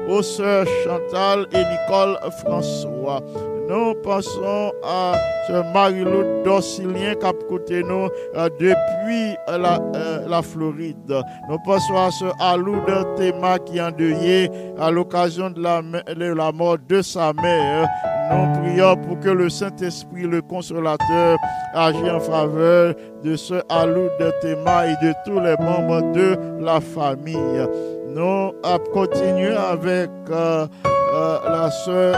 [0.09, 3.20] aux sœurs Chantal et Nicole François.
[3.68, 5.12] Nous passons à
[5.47, 11.22] Sœur Marie-Lou Dorsilien a côté nous euh, depuis la, euh, la, Floride.
[11.49, 17.03] Nous passons à Sœur Aloud Théma qui endeuillé à l'occasion de de la mort de
[17.03, 17.87] sa mère.
[18.31, 21.37] Nous prions pour que le Saint-Esprit, le Consolateur,
[21.74, 26.81] agisse en faveur de ce Alou de Théma et de tous les membres de la
[26.81, 27.66] famille.
[28.14, 28.53] Nous
[28.93, 30.66] continuons avec euh,
[31.14, 32.16] euh, la sœur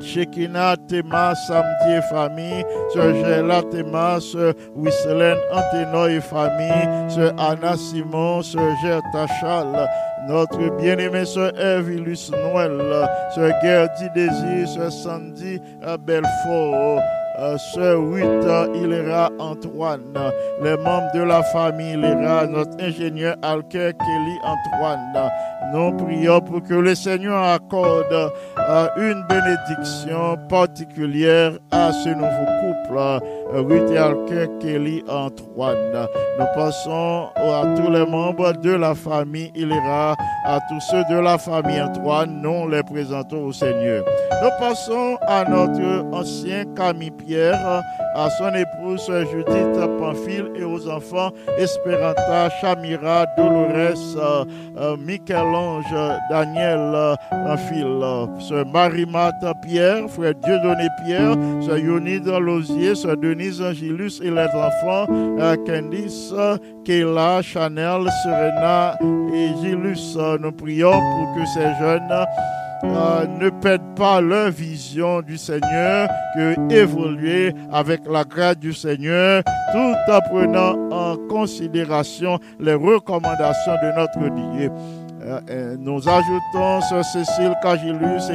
[0.00, 7.76] Shekina Théma, samedi et famille, Sœur Gela Théma, Sœur Wisselen Anteno et famille, Sœur Anna
[7.76, 9.88] Simon, Sœur Gerta Chal,
[10.28, 12.80] notre bien-aimé Sœur Evilus Noël,
[13.34, 15.60] Sœur Gerdy Désir, Sœur Sandy
[16.06, 17.00] Belfort,
[17.36, 20.14] euh, Sœur Rita Hilera Antoine,
[20.62, 25.30] les membres de la famille Hilera, notre ingénieur Alker Kelly Antoine.
[25.72, 32.98] Nous prions pour que le Seigneur accorde euh, une bénédiction particulière à ce nouveau couple,
[33.52, 36.08] Alker Kelly Antoine.
[36.38, 40.14] Nous passons à tous les membres de la famille Hilera,
[40.44, 44.04] à tous ceux de la famille Antoine, nous les présentons au Seigneur.
[44.42, 47.82] Nous passons à notre ancien Camille Pierre,
[48.14, 55.84] à son épouse Judith Pamphile et aux enfants Esperanta, Chamira, Dolores, euh, Michel-Ange,
[56.30, 64.30] Daniel Pamphile, sœur Marie-Marthe Pierre, frère Dieudonné Pierre, sœur Yonide Lozier, sœur Denise Angilus et
[64.30, 66.32] les enfants euh, Candice,
[66.84, 68.96] Kayla, Chanel, Serena
[69.34, 70.16] et Gilus.
[70.40, 72.26] Nous prions pour que ces jeunes
[72.84, 79.42] euh, ne perdent pas leur vision du Seigneur, que évoluer avec la grâce du Seigneur,
[79.72, 84.70] tout en prenant en considération les recommandations de notre Dieu.
[85.26, 88.28] Euh, euh, nous ajoutons ce Cécile Cagilus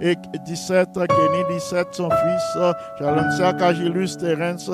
[0.00, 0.14] et,
[0.46, 2.58] 17, Kenny 17, son fils,
[3.00, 4.70] Jalencia Cagilus Terence,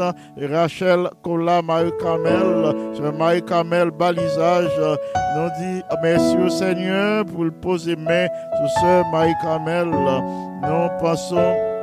[0.50, 2.74] Rachel Kola Marie Kamel,
[3.16, 4.78] Marie Kamel Balisage,
[5.36, 8.26] nous dit merci au Seigneur pour le poser main
[8.56, 9.86] sur ce Marie Kamel.
[9.86, 11.75] Nous passons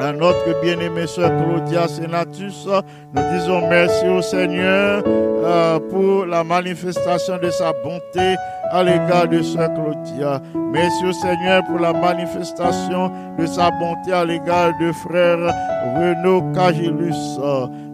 [0.00, 2.66] à notre bien-aimée soeur Claudia Senatus.
[3.14, 8.36] Nous disons merci au Seigneur euh, pour la manifestation de sa bonté
[8.70, 10.40] à l'égard de soeur Claudia.
[10.72, 15.38] Merci au Seigneur pour la manifestation de sa bonté à l'égard de frère
[15.96, 17.38] Renaud Cagilus.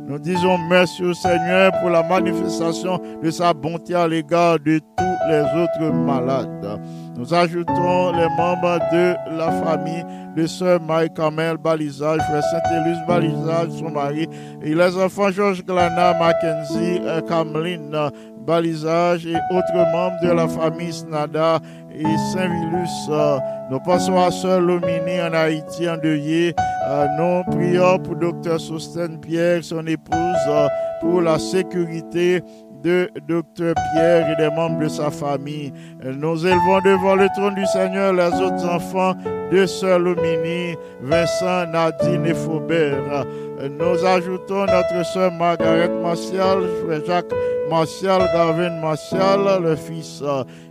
[0.09, 5.29] Nous disons merci au Seigneur pour la manifestation de sa bonté à l'égard de tous
[5.29, 6.81] les autres malades.
[7.17, 10.05] Nous ajoutons les membres de la famille
[10.37, 14.29] de sœur Marie-Camel Balisage, frère Saint-Élus Balisage, son mari,
[14.63, 17.97] et les enfants Georges Glana, Mackenzie, Cameline
[18.47, 21.59] Balisage et autres membres de la famille Snada
[21.91, 23.11] et Saint-Vilus.
[23.71, 26.55] Nous passons à Sœur Lomini en Haïti endeuillée.
[27.19, 30.51] Nous prions pour Docteur Sosten Pierre, son épouse,
[31.01, 32.43] pour la sécurité
[32.87, 35.73] de Docteur Pierre et des membres de sa famille.
[36.05, 39.15] Nous élevons devant le trône du Seigneur les autres enfants
[39.51, 43.27] de Sœur Lumini, Vincent, Nadine et Faubert.
[43.61, 47.35] Nous ajoutons notre sœur Margaret Martial, frère Jacques
[47.69, 50.23] Martial, Gavin Martial, le fils.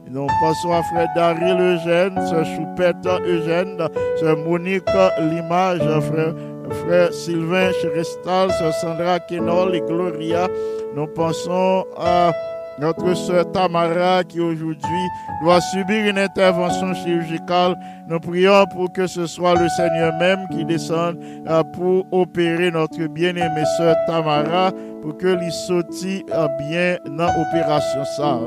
[0.10, 3.90] Nous passons à frère Daryl Eugène, sœur Choupette Eugène,
[4.22, 4.84] sœur Monique
[5.20, 6.34] Limage, frère,
[6.72, 10.48] frère Sylvain Cherestal, sœur Sandra Kenol et Gloria.
[10.96, 12.32] Nous pensons à
[12.80, 15.08] notre sœur Tamara qui aujourd'hui
[15.42, 17.76] doit subir une intervention chirurgicale.
[18.08, 23.08] Nous prions pour que ce soit le Seigneur même qui descende euh, pour opérer notre
[23.08, 28.40] bien-aimée sœur Tamara pour que lui sorti euh, bien dans l'opération ça.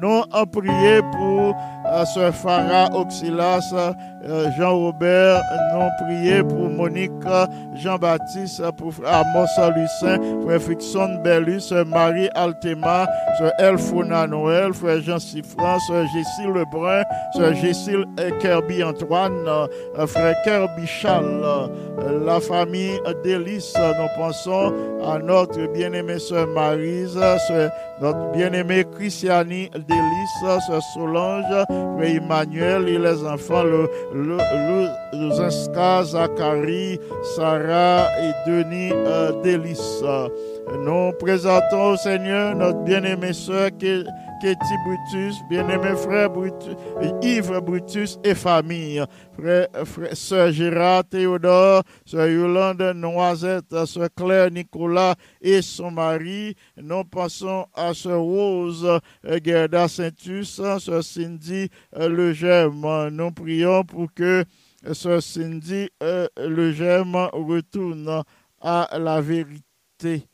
[0.00, 1.54] Nous avons prié pour
[1.86, 5.40] euh, Sœur Farah Oxilas, euh, Jean-Robert,
[5.72, 7.12] nous prié pour Monique
[7.76, 13.06] Jean-Baptiste, pour Amos Lucin, Frère Fixon Bellus, Marie Altema,
[13.38, 17.02] Sœur Elfona Noël, Frère Jean Siffran, Sœur Jessil Lebrun,
[17.34, 18.04] Sœur Jessil
[18.40, 21.70] Kirby Antoine, euh, Frère Kirby Charles,
[22.24, 24.74] la famille Délice, nous pensons
[25.04, 27.18] à notre bien-aimée Sœur Marise,
[28.00, 31.44] notre bien-aimée Christiani Délice, Solange,
[31.96, 33.88] Frère Emmanuel et les enfants, le,
[36.04, 37.00] Zachary,
[37.34, 40.02] Sarah et Denis euh, Délice.
[40.84, 43.70] Nous présentons au Seigneur notre bien-aimée sœur
[44.40, 46.76] Ketty Brutus, bien-aimé frère Brutus,
[47.22, 49.68] Yves Brutus et famille, frère,
[50.12, 56.54] sœur Gérard Théodore, sœur Yolande Noisette, sœur Claire Nicolas et son mari.
[56.76, 58.86] Nous pensons à sœur Rose
[59.42, 63.10] Gerda Saintus, sœur Cindy Legem.
[63.12, 64.44] Nous prions pour que
[64.92, 65.88] sœur Cindy
[66.36, 68.22] Legem retourne
[68.60, 70.26] à la vérité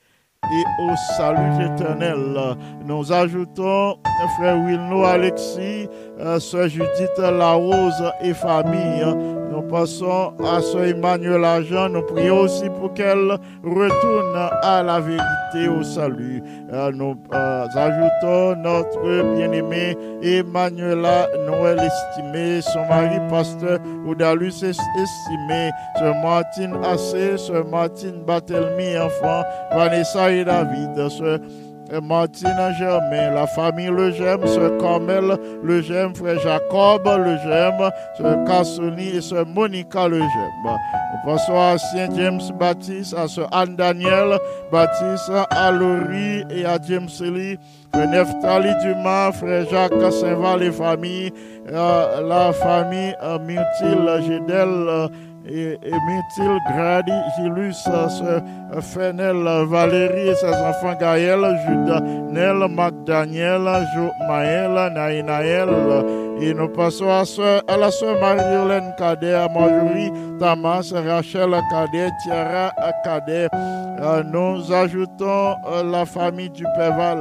[0.50, 2.56] et au salut éternel.
[2.84, 3.96] Nous ajoutons
[4.36, 5.88] frère Wilno Alexis,
[6.20, 9.04] euh, sœur Judith Larose et famille.
[9.52, 11.90] Nous passons à sœur Emmanuel Agent.
[11.90, 16.42] Nous prions aussi pour qu'elle retourne à la vérité, au salut.
[16.72, 26.14] Euh, nous euh, ajoutons notre bien-aimé Emmanuela Noël estimé, son mari pasteur Oudalus estimé, sœur
[26.22, 29.42] Martine Assé, sœur Martine Batelmi, enfant,
[29.74, 31.38] Vanessa et David, sœur
[32.00, 38.44] Martine Germain, la famille Le Gem, sœur Carmel Le Gem, frère Jacob Le Gem, sœur
[38.44, 40.28] Cassoni et sœur Monica Le Gem.
[40.64, 44.38] Nous passons à Saint James Baptiste, à sœur Anne Daniel
[44.70, 47.58] Baptiste, à Laurie et à James Lee,
[47.92, 51.32] frère Neftali Dumas, frère Jacques Saint-Val et famille,
[51.70, 53.14] la famille
[53.46, 55.10] Myrtille Gédel,
[55.46, 57.88] et, et Mithil, Grady, Gilus,
[58.80, 63.62] Fenel, Valérie ses enfants Gaël, Judas, Nel, Magdaniel,
[64.28, 65.68] Maël, Naïnaël.
[66.40, 72.08] Et nous passons à, soeur, à la soeur Marie-Hélène Cadet, à Marjorie, Tamas, Rachel Cadet,
[72.22, 72.72] Tiara
[73.04, 73.48] Cadet.
[74.32, 77.18] nous ajoutons la famille du Péval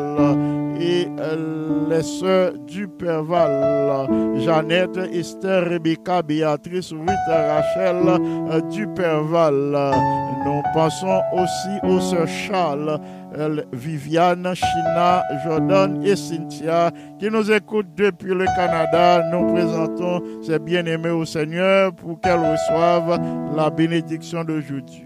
[1.89, 4.07] les soeurs du Péval,
[4.39, 9.93] Jeannette, Esther, Rebecca, Béatrice, Ruth, Rachel, du Perval.
[10.45, 12.99] Nous pensons aussi aux sœurs Charles,
[13.71, 19.23] Viviane, China, Jordan et Cynthia qui nous écoutent depuis le Canada.
[19.31, 23.19] Nous présentons ces bien-aimés au Seigneur pour qu'elles reçoivent
[23.55, 25.03] la bénédiction d'aujourd'hui.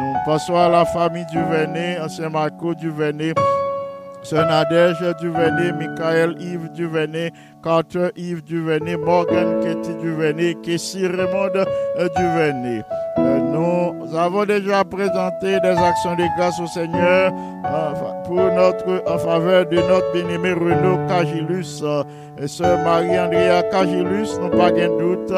[0.00, 2.90] Nous passons à la famille du Véné, ancien Marco du
[4.24, 7.30] Véné, Sœur Nadège Duvernay, Michael Yves Duvernay,
[7.62, 11.66] Carter Yves Duvernay, Morgan Ketty Duvernay, Kessie Raymond
[12.16, 12.82] Duvernay.
[14.04, 17.32] Euh, nous avons déjà présenté des actions de grâce au Seigneur
[18.24, 21.82] pour notre, en faveur de notre bien-aimé Renaud Cagilus
[22.38, 25.32] et sœur Marie-Andrea Cagilus, nous pas de doute,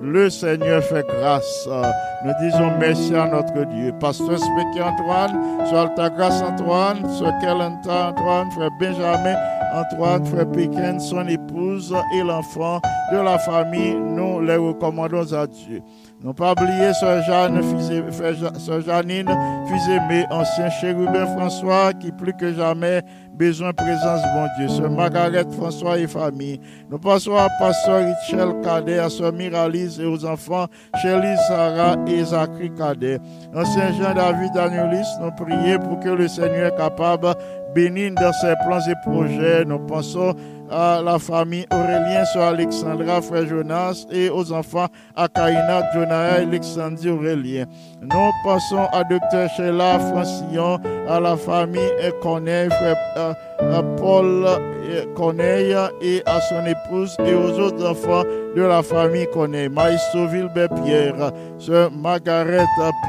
[0.00, 1.68] le Seigneur fait grâce.
[2.24, 3.92] Nous disons merci à notre Dieu.
[4.00, 9.36] Pasteur Spéki Antoine, sur Alta Grâce Antoine, sur Kelenta Antoine, frère Benjamin
[9.74, 12.80] Antoine, frère Pékin, son épouse et l'enfant
[13.12, 15.82] de la famille, nous les recommandons à Dieu.
[16.24, 17.60] Non pas oublier Sœur Jeanne,
[18.58, 19.28] Sœur Janine,
[19.66, 23.02] fils aimé, ancien chérubin François, qui plus que jamais
[23.34, 24.68] besoin présence bon Dieu.
[24.68, 26.60] Sœur Margaret François et famille.
[26.88, 30.66] Nous passons à Pasteur Richel Cadet, à Sœur Miralise et aux enfants
[31.02, 33.18] Shelly, Sarah et Zachary Cadet.
[33.52, 37.34] Ancien Jean David Anulis, nous prions pour que le Seigneur est capable
[37.74, 39.64] bénir dans ses plans et projets.
[39.64, 40.34] Nous pensons
[40.72, 47.66] à la famille Aurélien, sur Alexandra, frère Jonas, et aux enfants Akaina, Jonah, Alexandre Aurélien.
[48.00, 51.80] Nous passons à docteur Sheila Francillon, à la famille
[52.20, 54.46] Corneille, frère euh, Paul
[55.14, 58.24] Corneille et à son épouse et aux autres enfants
[58.56, 59.68] de la famille Corneille.
[59.68, 62.64] Maïsto Vilbert Pierre, sœur Margaret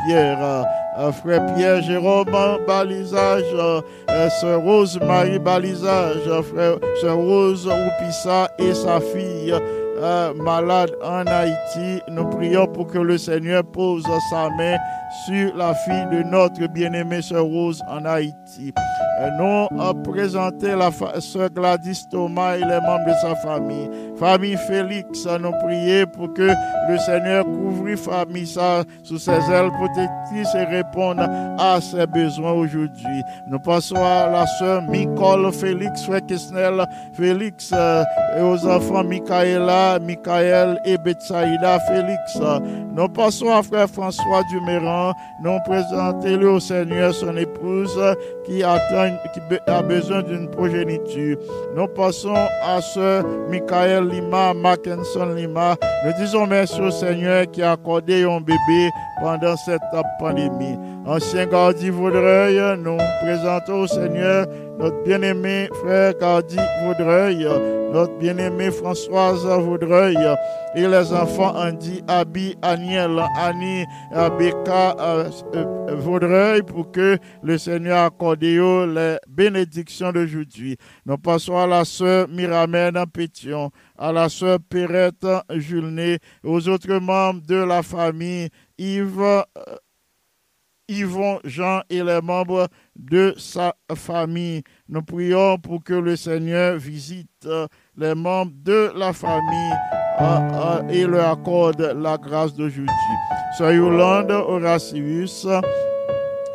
[0.05, 0.63] Pierre, euh,
[1.13, 2.27] frère Pierre Jérôme
[2.67, 3.43] Balisage,
[4.41, 9.53] sœur Rose Marie Balisage, frère sœur Rose Oupissa et sa fille.
[10.01, 14.75] Euh, malade en Haïti, nous prions pour que le Seigneur pose sa main
[15.25, 18.73] sur la fille de notre bien-aimée sœur Rose en Haïti.
[19.37, 20.91] nous avons présenté la
[21.21, 23.89] sœur Gladys Thomas et les membres de sa famille.
[24.23, 26.49] Famille Félix, nous prions pour que
[26.89, 28.47] le Seigneur couvre famille
[29.03, 31.19] sous ses ailes protectrices et réponde
[31.59, 33.21] à ses besoins aujourd'hui.
[33.49, 38.05] Nous passons à la sœur Nicole Félix, frère Kisnel Félix euh,
[38.37, 42.39] et aux enfants Michaela, Michael et Betsaïda Félix.
[42.95, 45.11] Nous passons à frère François Duméran
[45.43, 47.99] nous présentons-le au Seigneur, son épouse,
[48.45, 48.63] qui, qui
[49.67, 51.37] a besoin d'une progéniture.
[51.75, 52.33] Nous passons
[52.65, 55.75] à ce Michael Lima, Mackinson Lima.
[56.05, 58.91] Nous disons merci au Seigneur qui a accordé un bébé
[59.21, 59.81] pendant cette
[60.19, 60.77] pandémie.
[61.05, 64.47] Ancien Gardi Vaudreuil, nous présentons au Seigneur
[64.79, 67.47] notre bien-aimé frère Gardi Vaudreuil,
[67.91, 70.17] notre bien-aimé Françoise Vaudreuil
[70.75, 73.85] et les enfants Andy, Abi, Aniel, Annie,
[74.39, 80.77] Becca euh, euh, Vaudreuil pour que le Seigneur accorde les bénédictions d'aujourd'hui.
[81.05, 87.41] Nous passons à la sœur Miramène Pétion, à la sœur Perrette Julné, aux autres membres
[87.47, 89.19] de la famille Yves.
[89.21, 89.43] Euh,
[90.89, 94.63] Yvon, Jean et les membres de sa famille.
[94.89, 97.47] Nous prions pour que le Seigneur visite
[97.97, 99.73] les membres de la famille
[100.89, 102.93] et leur accorde la grâce d'aujourd'hui.
[103.57, 105.47] Sœur Yolande Horatius,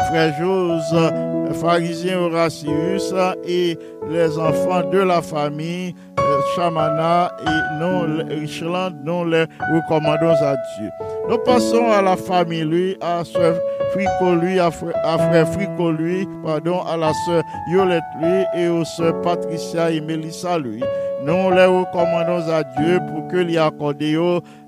[0.08, 3.14] frère Jose, pharisien Horatius
[3.44, 10.54] et les enfants de la famille euh, Chamana et non Richland, nous les recommandons à
[10.54, 10.90] Dieu.
[11.28, 13.56] Nous passons à la famille, lui, à Sœur
[13.92, 19.20] Frico, lui, à Frère Frico, lui, pardon, à la Sœur Yolette, lui, et aux Sœurs
[19.22, 20.82] Patricia et Mélissa, lui.
[21.22, 24.02] Nous les recommandons à Dieu pour que lui accorde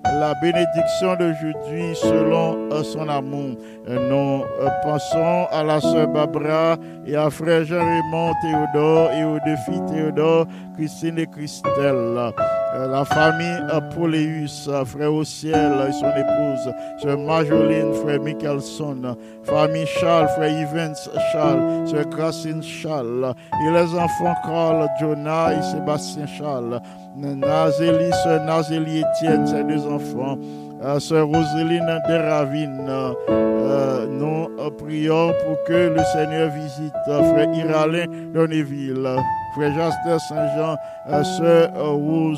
[0.05, 3.57] la bénédiction d'aujourd'hui selon euh, son amour.
[3.87, 6.77] Nous euh, pensons à la sœur Barbara
[7.07, 10.47] et à frère Jean-Raymond Théodore et aux deux filles Théodore,
[10.77, 12.33] Christine et Christelle.
[12.73, 13.59] Euh, la famille
[13.95, 20.95] Pauléus, frère au ciel et son épouse, sœur Marjoline, frère Michelson, famille Charles, frère Evans
[21.33, 26.81] Charles, sœur Gracine Charles, et les enfants Carl, Jonah et Sébastien Charles,
[27.17, 30.39] Nazélie, sœur Nazélie Etienne, ses deux enfants,
[30.85, 33.15] euh, sœur Roseline Deravine,
[33.61, 39.09] euh, nous prions pour que le Seigneur visite frère Iralin Donneville,
[39.55, 40.77] frère Jasper Saint-Jean,
[41.09, 42.35] euh, sœur euh,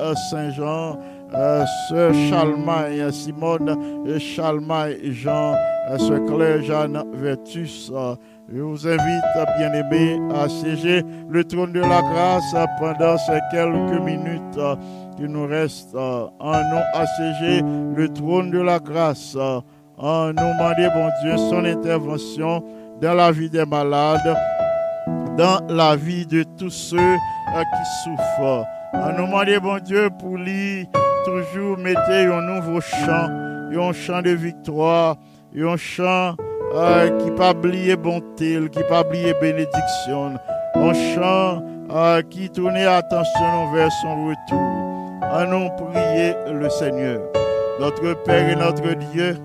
[0.00, 0.98] euh, Saint-Jean,
[1.88, 5.54] sœur Chalmaille, Simone Chalmaille Jean,
[5.98, 7.92] sœur Claire Jeanne Vertus.
[8.52, 14.58] Je vous invite, bien-aimés, à siéger le trône de la grâce pendant ces quelques minutes
[15.16, 15.94] qui nous restent.
[15.94, 17.62] En nous assiéger
[17.94, 19.36] le trône de la grâce.
[20.02, 22.64] En nous demander, bon Dieu, son intervention
[23.02, 24.34] dans la vie des malades,
[25.36, 28.64] dans la vie de tous ceux euh, qui souffrent.
[28.94, 30.88] On nous demande, bon Dieu, pour lui,
[31.26, 35.16] toujours mettre un nouveau chant, un chant de victoire,
[35.54, 36.34] un chant
[36.74, 40.32] euh, qui pas oublier bonté, qui pas oublier bénédiction,
[40.76, 45.20] un chant euh, qui tourne attention vers son retour.
[45.30, 47.20] On nous prier le Seigneur,
[47.78, 49.36] notre Père et notre Dieu.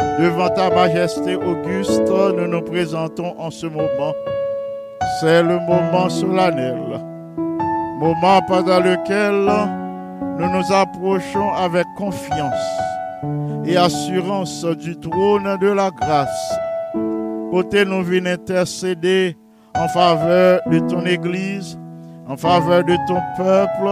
[0.00, 4.14] Devant ta majesté auguste, nous nous présentons en ce moment
[5.20, 7.00] c'est le moment solennel,
[7.98, 9.50] moment pendant lequel
[10.38, 12.54] nous nous approchons avec confiance
[13.64, 16.52] et assurance du trône de la grâce.
[17.50, 19.36] Côté nous venons intercéder
[19.74, 21.78] en faveur de ton Église,
[22.28, 23.88] en faveur de ton peuple,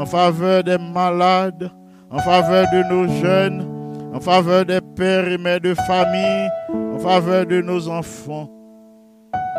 [0.00, 1.70] en faveur des malades,
[2.10, 3.66] en faveur de nos jeunes,
[4.12, 6.48] en faveur des pères et mères de famille,
[6.94, 8.48] en faveur de nos enfants.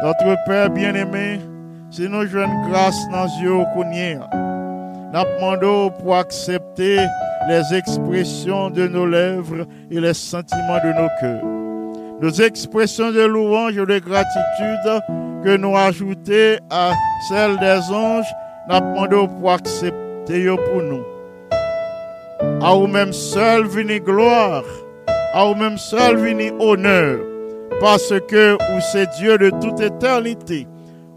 [0.03, 1.39] Notre Père bien-aimé,
[1.89, 3.53] si nous jouons grâce dans yeux
[5.13, 6.97] nous demandons pour accepter
[7.49, 11.43] les expressions de nos lèvres et les sentiments de nos cœurs.
[12.21, 16.93] Nos expressions de louange et de gratitude que nous ajoutons à
[17.29, 18.33] celles des anges
[18.69, 21.10] nous demandons pour accepter pour nous.
[22.61, 24.63] À vous-même seul vini gloire,
[25.33, 27.19] à vous-même seul vini honneur,
[27.79, 30.67] parce que vous c'est Dieu de toute éternité,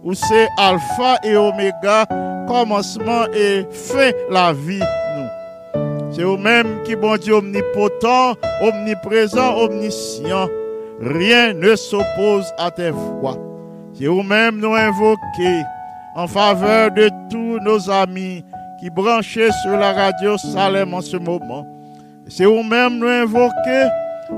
[0.03, 2.07] vous c'est Alpha et Oméga,
[2.47, 6.13] commencement et fin la vie nous.
[6.13, 10.49] C'est vous-même qui bon Dieu omnipotent, omniprésent, omniscient.
[11.01, 13.37] Rien ne s'oppose à tes voix.
[13.95, 15.63] C'est vous-même nous invoquer
[16.15, 18.45] en faveur de tous nos amis
[18.85, 21.67] qui branchaient sur la radio Salem en ce moment.
[22.29, 23.89] C'est vous-même nous invoquer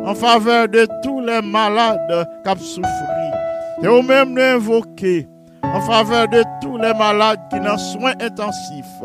[0.04, 3.34] en faveur de tous les malades qui ont souffert.
[3.82, 5.26] C'est vous-même nous invoquer
[5.64, 9.02] en faveur de tous les malades qui ont soins intensifs,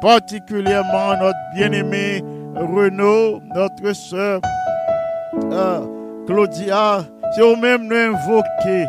[0.00, 2.24] particulièrement notre bien-aimé
[2.56, 4.40] Renaud, notre soeur
[5.52, 5.86] euh,
[6.26, 7.04] Claudia.
[7.36, 8.86] C'est vous-même nous invoquer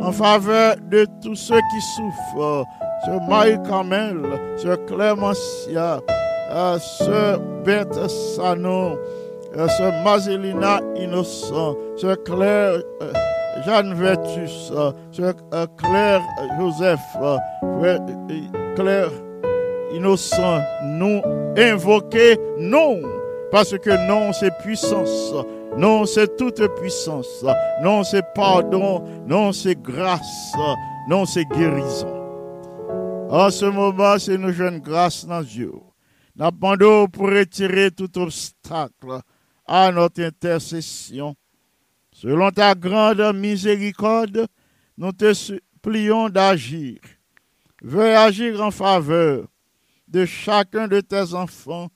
[0.00, 2.64] en faveur de tous ceux qui souffrent.
[3.04, 4.22] Sœur Marie Kamel,
[4.56, 6.00] Sœur Clémentia,
[6.50, 8.98] euh, Sœur Berthe Sanon,
[9.56, 9.66] euh,
[10.02, 13.12] Mazelina Innocent, Sœur Claire euh,
[13.66, 14.72] Jeanne Vertus,
[15.12, 15.34] Sœur
[15.76, 16.22] Claire
[16.58, 17.00] Joseph,
[18.74, 19.10] Claire
[19.92, 21.20] Innocent, nous
[21.58, 23.00] invoquer non,
[23.52, 25.34] parce que non, c'est puissance.
[25.76, 27.44] Non, c'est toute puissance.
[27.82, 29.02] Non, c'est pardon.
[29.26, 30.52] Non, c'est grâce.
[31.08, 32.23] Non, c'est guérison.
[33.36, 35.72] En ce moment, c'est une jeune grâce dans Dieu.
[36.36, 39.18] Nous pour retirer tout obstacle
[39.66, 41.34] à notre intercession.
[42.12, 44.46] Selon ta grande miséricorde,
[44.96, 47.00] nous te supplions d'agir.
[47.82, 49.48] Veuille agir en faveur
[50.06, 51.88] de chacun de tes enfants,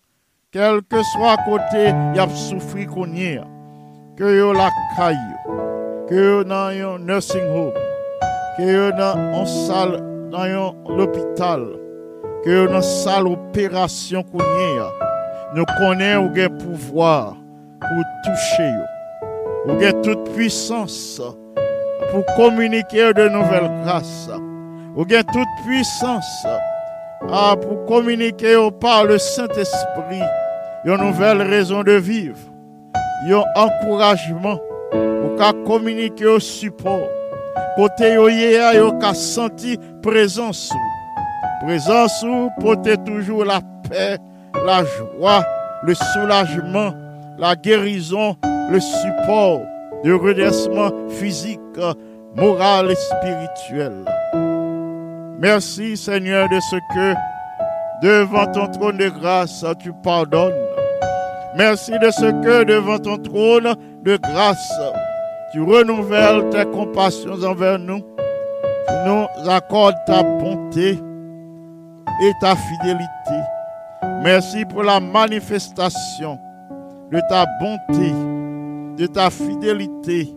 [0.51, 3.39] quel que soit côté, y a souffri qu'on y
[4.17, 5.37] que yo la caille,
[6.09, 7.75] que yo dans un nursing home,
[8.57, 11.67] que yo dans une salle, dans l'hôpital,
[12.45, 14.25] que dans salle opération
[15.55, 17.37] nous connaissons le pouvoir
[17.81, 18.73] pour toucher.
[19.67, 21.21] Ou toute puissance
[22.11, 24.31] pour communiquer de nouvelles grâces.
[24.97, 26.47] Ou toute puissance
[27.31, 30.23] ah, pour communiquer par le Saint-Esprit
[30.85, 32.39] une nouvelle raison de vivre
[33.27, 34.59] un encouragement
[34.91, 37.18] pour communiquer au support.
[37.77, 40.73] Côté yo yé yo ka senti présence
[41.61, 42.25] présence
[42.61, 44.19] pour toujours la paix,
[44.67, 45.45] la joie,
[45.83, 46.93] le soulagement,
[47.39, 48.37] la guérison,
[48.71, 49.61] le support,
[50.05, 51.61] le redressement physique,
[52.37, 53.93] moral et spirituel.
[55.41, 57.15] Merci Seigneur de ce que
[58.03, 60.55] devant ton trône de grâce tu pardonnes
[61.57, 64.73] Merci de ce que devant ton trône de grâce,
[65.53, 68.01] tu renouvelles tes compassions envers nous.
[68.01, 70.99] Tu nous accordes ta bonté
[72.23, 73.39] et ta fidélité.
[74.23, 76.39] Merci pour la manifestation
[77.11, 78.13] de ta bonté,
[78.97, 80.35] de ta fidélité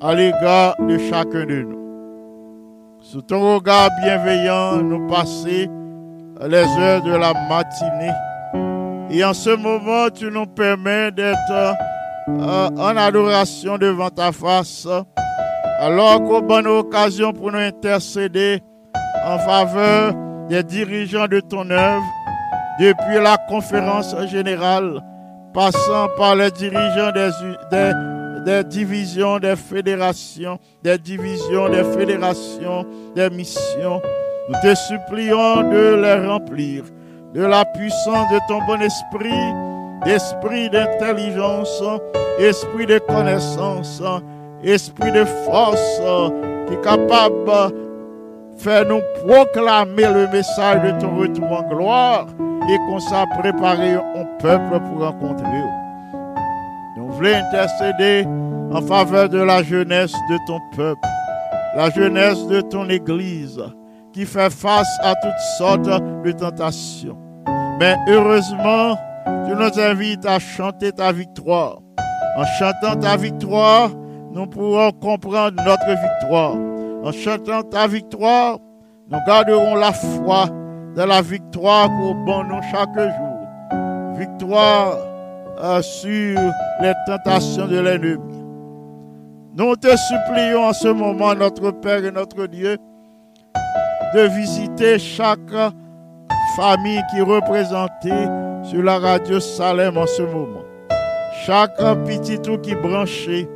[0.00, 1.78] à l'égard de chacun de nous.
[3.00, 5.68] Sous ton regard bienveillant, nous passer
[6.46, 8.12] les heures de la matinée
[9.10, 11.74] et en ce moment, tu nous permets d'être
[12.40, 14.86] en adoration devant ta face,
[15.80, 18.60] alors qu'au bonne occasion pour nous intercéder
[19.24, 20.14] en faveur
[20.48, 22.02] des dirigeants de ton œuvre,
[22.80, 25.02] depuis la conférence générale,
[25.52, 27.92] passant par les dirigeants des,
[28.44, 34.00] des divisions, des fédérations, des divisions, des fédérations, des missions.
[34.48, 36.84] Nous te supplions de les remplir
[37.34, 39.52] de la puissance de ton bon esprit,
[40.04, 41.82] d'esprit d'intelligence,
[42.38, 44.02] esprit de connaissance,
[44.62, 46.00] esprit de force,
[46.66, 52.26] qui est capable de faire nous proclamer le message de ton retour en gloire
[52.68, 55.64] et qu'on s'est préparé un peuple pour rencontrer.
[56.96, 58.26] Nous voulons intercéder
[58.72, 61.00] en faveur de la jeunesse de ton peuple,
[61.76, 63.62] la jeunesse de ton Église,
[64.12, 65.88] qui fait face à toutes sortes
[66.24, 67.16] de tentations.
[67.78, 68.98] Mais heureusement,
[69.48, 71.78] tu nous invites à chanter ta victoire.
[72.36, 73.90] En chantant ta victoire,
[74.32, 76.54] nous pourrons comprendre notre victoire.
[77.02, 78.58] En chantant ta victoire,
[79.10, 80.46] nous garderons la foi
[80.94, 84.18] de la victoire pour bon nous chaque jour.
[84.18, 84.98] Victoire
[85.62, 86.38] euh, sur
[86.82, 88.18] les tentations de l'ennemi.
[89.56, 92.76] Nous te supplions en ce moment, notre Père et notre Dieu,
[94.14, 95.54] de visiter chaque
[96.56, 98.28] famille qui est représentée
[98.70, 100.64] sur la radio Salem en ce moment.
[101.46, 103.48] Chaque petit tout qui branché,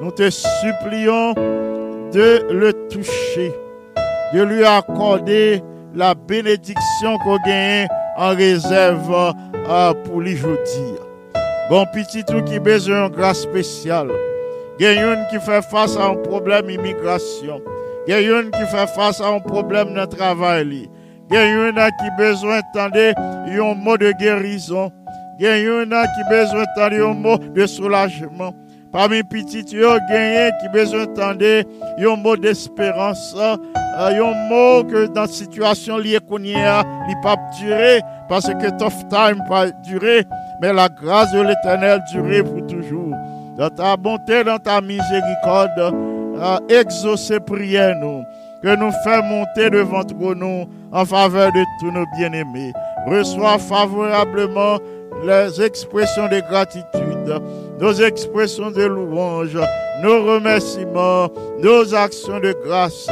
[0.00, 1.34] nous te supplions
[2.12, 3.52] de le toucher,
[4.34, 5.62] de lui accorder
[5.94, 7.86] la bénédiction qu'on gagne
[8.16, 9.34] en réserve
[9.68, 10.94] euh, pour les jeudi.
[11.70, 14.10] Bon petit tout qui besoin de grâce spéciale.
[14.80, 17.60] une qui fait face à un problème immigration.
[18.08, 20.88] une qui fait face à un problème de travail.
[21.30, 24.92] Une qui besoin d'entendre un mot de guérison.
[25.40, 28.54] une qui besoin d'entendre un mot de soulagement.
[28.92, 31.64] Parmi petits, il y a qui besoin d'entendre
[31.98, 33.36] un mot d'espérance.
[33.98, 38.70] Un mot que dans la situation liée qu'on y a, il pas durer parce que
[38.78, 40.24] tough time pas durer,
[40.60, 43.14] mais la grâce de l'éternel durer pour toujours.
[43.56, 45.94] Dans ta bonté, dans ta miséricorde,
[46.68, 48.22] exaucer prière nous,
[48.62, 50.02] que nous faisons monter devant
[50.34, 52.72] nous en faveur de tous nos bien-aimés.
[53.06, 54.78] Reçois favorablement
[55.24, 57.42] les expressions de gratitude,
[57.80, 59.58] nos expressions de louange,
[60.02, 61.28] nos remerciements,
[61.62, 63.08] nos actions de grâce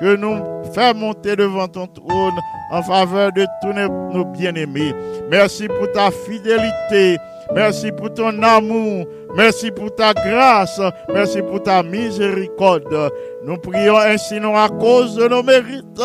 [0.00, 0.38] que nous
[0.72, 2.38] faisons monter devant ton trône
[2.70, 4.94] en faveur de tous nos bien-aimés.
[5.30, 7.18] Merci pour ta fidélité.
[7.54, 9.06] Merci pour ton amour.
[9.34, 10.80] Merci pour ta grâce.
[11.12, 13.10] Merci pour ta miséricorde.
[13.44, 16.00] Nous prions ainsi non à cause de nos mérites,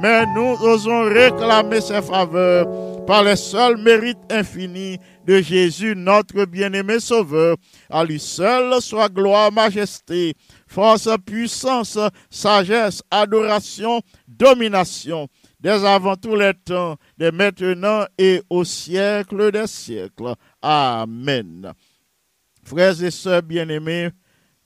[0.00, 2.66] mais nous osons réclamer ses faveurs
[3.06, 7.56] par les seuls mérites infinis de Jésus, notre bien-aimé Sauveur.
[7.90, 10.34] À lui seul soit gloire, majesté,
[10.66, 11.98] force, puissance,
[12.30, 15.28] sagesse, adoration, domination
[15.60, 20.34] dès avant tous les temps, dès maintenant et au siècle des siècles.
[20.62, 21.72] Amen.
[22.62, 24.10] Frères et sœurs bien-aimés,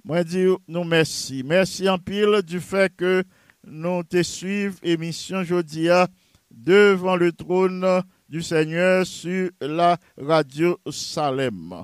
[0.04, 1.42] moi dis nous merci.
[1.44, 3.22] Merci en pile du fait que
[3.66, 6.08] nous te suivons émission Jodia
[6.50, 7.86] devant le trône
[8.28, 11.74] du Seigneur sur la radio Salem.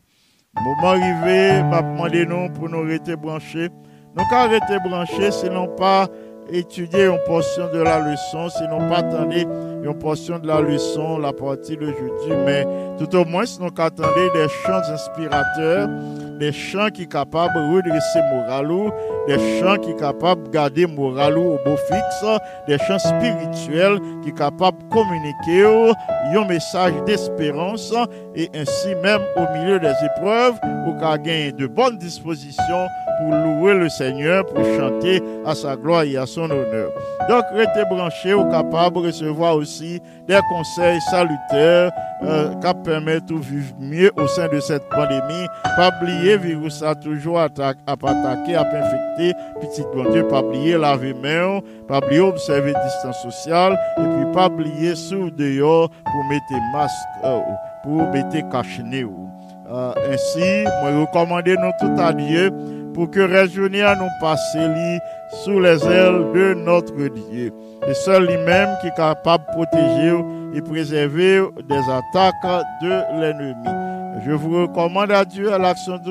[0.55, 3.69] Moment arrivé, m'a demandé nous pour nous rester branchés.
[4.17, 6.09] Nous avons rester branchés, sinon pas
[6.51, 11.33] étudier une portion de la leçon, sinon pas attendre une portion de la leçon, la
[11.33, 12.67] partie de jeudi, mais
[12.99, 15.89] tout au moins, si nous attendons des chants inspirateurs,
[16.39, 18.69] des chants qui sont capables de redresser moral,
[19.27, 22.25] des chants qui sont capables de garder moral au beau fixe,
[22.67, 25.65] des chants spirituels qui sont capables de communiquer
[26.35, 27.93] un message d'espérance
[28.35, 30.55] et ainsi même au milieu des épreuves,
[30.85, 32.87] pour gagner de bonnes dispositions
[33.19, 36.93] pour louer le Seigneur, pour chanter à sa gloire et à son honneur.
[37.29, 39.68] Donc, restez branchés ou capable de recevoir aussi
[40.27, 41.93] des conseils salutaires
[42.23, 45.47] euh, qui permettent de vivre mieux au sein de cette pandémie.
[45.77, 50.77] Pas oublier, virus a toujours attaqué, à attaquer, à infecter, petit bon Dieu, pas oublier
[50.77, 56.73] laver main, pas oublier observer distance sociale, et puis pas oublier sous dehors pour mettre
[56.73, 56.95] masque,
[57.25, 57.39] euh,
[57.85, 59.07] pour mettre cache-nez.
[59.71, 62.51] Euh, ainsi, moi recommander nous tout à Dieu
[62.95, 64.99] pour que à nous passer
[65.45, 67.53] sous les ailes de notre Dieu.
[67.87, 70.25] Et seul lui-même qui est capable de protéger
[70.55, 73.55] et préserver des attaques de l'ennemi.
[74.27, 76.03] Je vous recommande à Dieu à l'action de